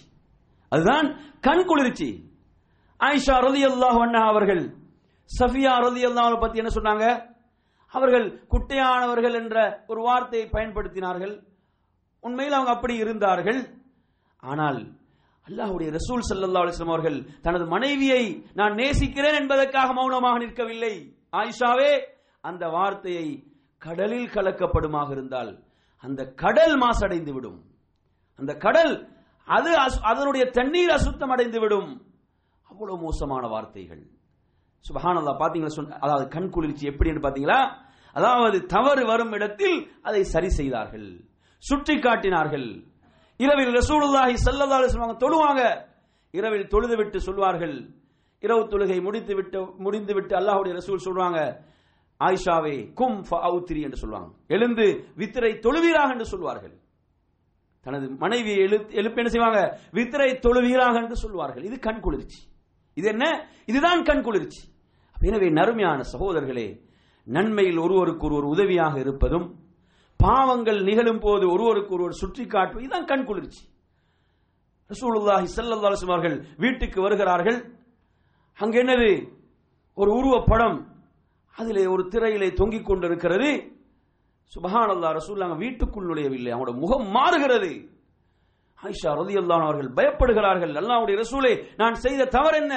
[0.73, 1.07] அதுதான்
[1.41, 2.09] கண் குளிர்ச்சி.
[3.01, 4.63] ஆயிஷா ரலியல்லாஹு அன்ஹா அவர்கள்
[5.31, 7.05] சஃபியா ரலியல்லாஹு பத்தி என்ன சொன்னாங்க?
[7.91, 11.43] அவர்கள் குட்டையானவர்கள் என்ற ஒரு வார்த்தையை பயன்படுத்தினார்கள்.
[12.21, 13.75] உண்மையில் அவங்க அப்படி இருந்தார்கள்.
[14.37, 14.93] ஆனால்
[15.49, 21.15] அல்லாஹ்வுடைய ரசூல் சல்லா அலிஸ்லாம் அவர்கள் தனது மனைவியை நான் நேசிக்கிறேன் என்பதற்காக மௌனமாக நிற்கவில்லை.
[21.33, 22.01] ஆயிஷாவே
[22.41, 23.45] அந்த வார்த்தையை
[23.79, 25.63] கடலில் கலக்கப்படுமாக இருந்தால்
[26.01, 27.65] அந்த கடல் மாசடைந்து விடும்
[28.37, 29.09] அந்த கடல்
[29.45, 32.07] அது அசு- அதனுடைய தண்ணீர் அசுத்தம் அடைந்து விடும்
[32.63, 34.07] அவ்வளவு மோசமான வார்த்தைகள்.
[34.89, 37.61] சுபஹானல்லா பாத்தீங்களா சொன்ன அதாவது கண் குளிர்ச்சி எப்படின்னு பாத்தீங்களா?
[38.19, 41.09] அதாவது தவறு வரும் இடத்தில் அதை சரி செய்தார்கள்.
[41.59, 42.69] சுற்றி காட்டினார்கள்.
[43.37, 45.63] இரவில் ரசூலுல்லாஹி சல்லல்லாஹு அலைஹி தொழுவாங்க.
[46.39, 47.77] இரவில் தொழுது விட்டு சொல்வார்கள்.
[48.41, 51.39] இரவு தொழுகை முடித்து விட்டு முடிந்து விட்டு அல்லாஹ்வுடைய ரசூல் சொல்வாங்க
[52.21, 54.29] ஆயிஷாவே கும் ஃபஅவுத்ரி என்று சொல்வாங்க.
[54.55, 54.87] எழுந்து
[55.21, 56.75] வித்திரை தொழுவீராக என்று சொல்வார்கள்.
[57.87, 59.61] தனது மனைவியை எழுத்து எழுப்பி என்ன செய்வாங்க?
[59.99, 61.65] வித்திரை தொழுவீராக என்று சொல்வார்கள்.
[61.69, 62.41] இது கண் குளிர்ச்சி.
[62.95, 63.49] இது என்ன?
[63.67, 64.69] இதுதான் கண் குளிர்ச்சி.
[65.21, 66.81] எனவே நறுமையான சகோதரர்களே
[67.25, 69.59] நன்மையில் ஒருவருக்கு ஒருவர் உதவியாக இருப்பதும்
[70.17, 73.69] பாவங்கள் நிகழும் போது ஒருவருக்கு ஒருவர் சுற்றி காட்டுவது இதுதான் கண் குளிர்ச்சி.
[74.89, 77.79] ரசூலுல்லாஹி ஸல்லல்லாஹு அவர்கள் வீட்டுக்கு வருகிறார்கள்.
[78.55, 79.29] அங்கு என்னது?
[79.95, 80.85] ஒரு உருவப்படம்.
[81.57, 83.79] அதிலே ஒரு திரையிலே தொங்கிக் கொண்டிருக்கிறது.
[84.63, 86.53] அரசூல் நாங்கள் வீட்டுக்குள் நுழையவில்லை.
[86.53, 88.00] அவங்களோட முகம் மாறுகிறது.
[88.85, 90.73] ஆயிஷா ரலியல்லாஹு அவர்கள் பயப்படுகிறார்கள்.
[90.81, 92.75] அல்லாவுடைய ரசூலே நான் செய்த தவறு என்ன?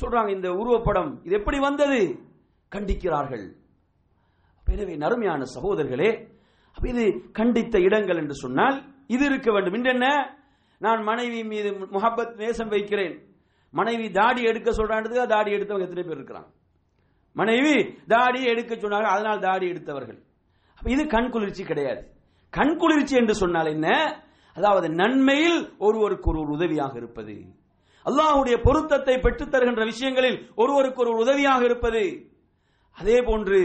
[0.00, 2.00] சொல்றாங்க இந்த உருவப்படம் இது எப்படி வந்தது?
[2.72, 3.44] கண்டிக்கிறார்கள்.
[4.64, 6.10] எனவே நறுமையான சகோதரர்களே
[6.92, 7.04] இது
[7.38, 8.76] கண்டித்த இடங்கள் என்று சொன்னால்
[9.06, 9.74] இது இருக்க வேண்டும்.
[9.74, 10.06] இன்று என்ன?
[10.78, 13.14] நான் மனைவி மீது முஹப்பத் நேசம் வைக்கிறேன்.
[13.70, 16.50] மனைவி தாடி எடுக்க சொல்றான்றதுக்கு தாடி எடுத்தவங்க எத்தனை பேர் இருக்கிறாங்க?
[17.32, 17.76] மனைவி
[18.06, 20.18] தாடி எடுக்க சொன்னார்கள் அதனால் தாடி எடுத்தவர்கள்.
[20.94, 22.02] இது கண் குளிர்ச்சி கிடையாது.
[22.50, 23.88] கண் குளிர்ச்சி என்று சொன்னால் என்ன?
[24.54, 27.44] அதாவது நன்மையில் ஒருவருக்கு ஒரு உதவியாக இருப்பது.
[28.06, 32.28] அல்லாஹுடைய பொருத்தத்தை பெற்றுத் தருகின்ற விஷயங்களில் ஒருவருக்கு ஒரு உதவியாக இருப்பது.
[32.92, 33.60] அதே போன்று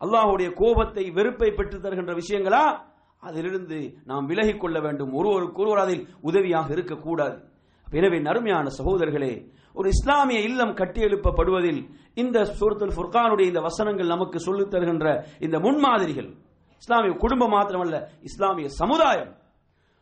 [0.00, 2.78] அல்லாஹுடைய கோபத்தை வெறுப்பை பெற்றுத் தருகின்ற விஷயங்களா?
[3.18, 5.12] அதிலிருந்து நாம் விலகிக் கொள்ள வேண்டும்.
[5.12, 7.42] ஒருவருக்கு ஒருவர் அதில் உதவியாக இருக்கக்கூடாது.
[7.86, 15.24] எனவே நறுமையான சகோதரர்களே ஒரு இஸ்லாமிய இல்லம் கட்டியெழுப்பப்படுவதில் இந்த சூரத்துல் ஃபுர்கானுடைய இந்த வசனங்கள் நமக்கு சொல்லித் தருகின்ற
[15.38, 16.34] இந்த முன்மாதிரிகள்
[16.78, 19.37] இஸ்லாமிய குடும்பம் மாத்திரமல்ல இஸ்லாமிய சமுதாயம்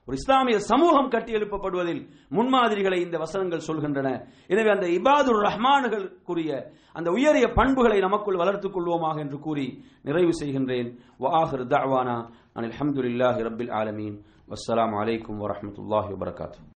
[0.08, 2.02] ஒரு இஸ்லாமிய சமூகம் கட்டியெழுப்பப்படுவதில்
[2.36, 4.08] முன்மாதிரிகளை இந்த வசனங்கள் சொல்கின்றன.
[4.52, 6.50] எனவே அந்த இபாதுர் ரஹ்மான்களுக்குரிய
[6.98, 9.66] அந்த உயரிய பண்புகளை நமக்குள் வளர்த்துக் கொள்வோமாக என்று கூறி
[10.08, 10.88] நிறைவு செய்கின்றேன்.
[11.24, 12.16] வாஹிர் தஅவானா
[12.56, 14.16] அனில் ஹம்துலில்லாஹி ஆலமீன்.
[14.50, 16.74] வஸ்ஸலாம் அலைக்கும் வரஹ்மத்துல்லாஹி வபரகாத்துஹு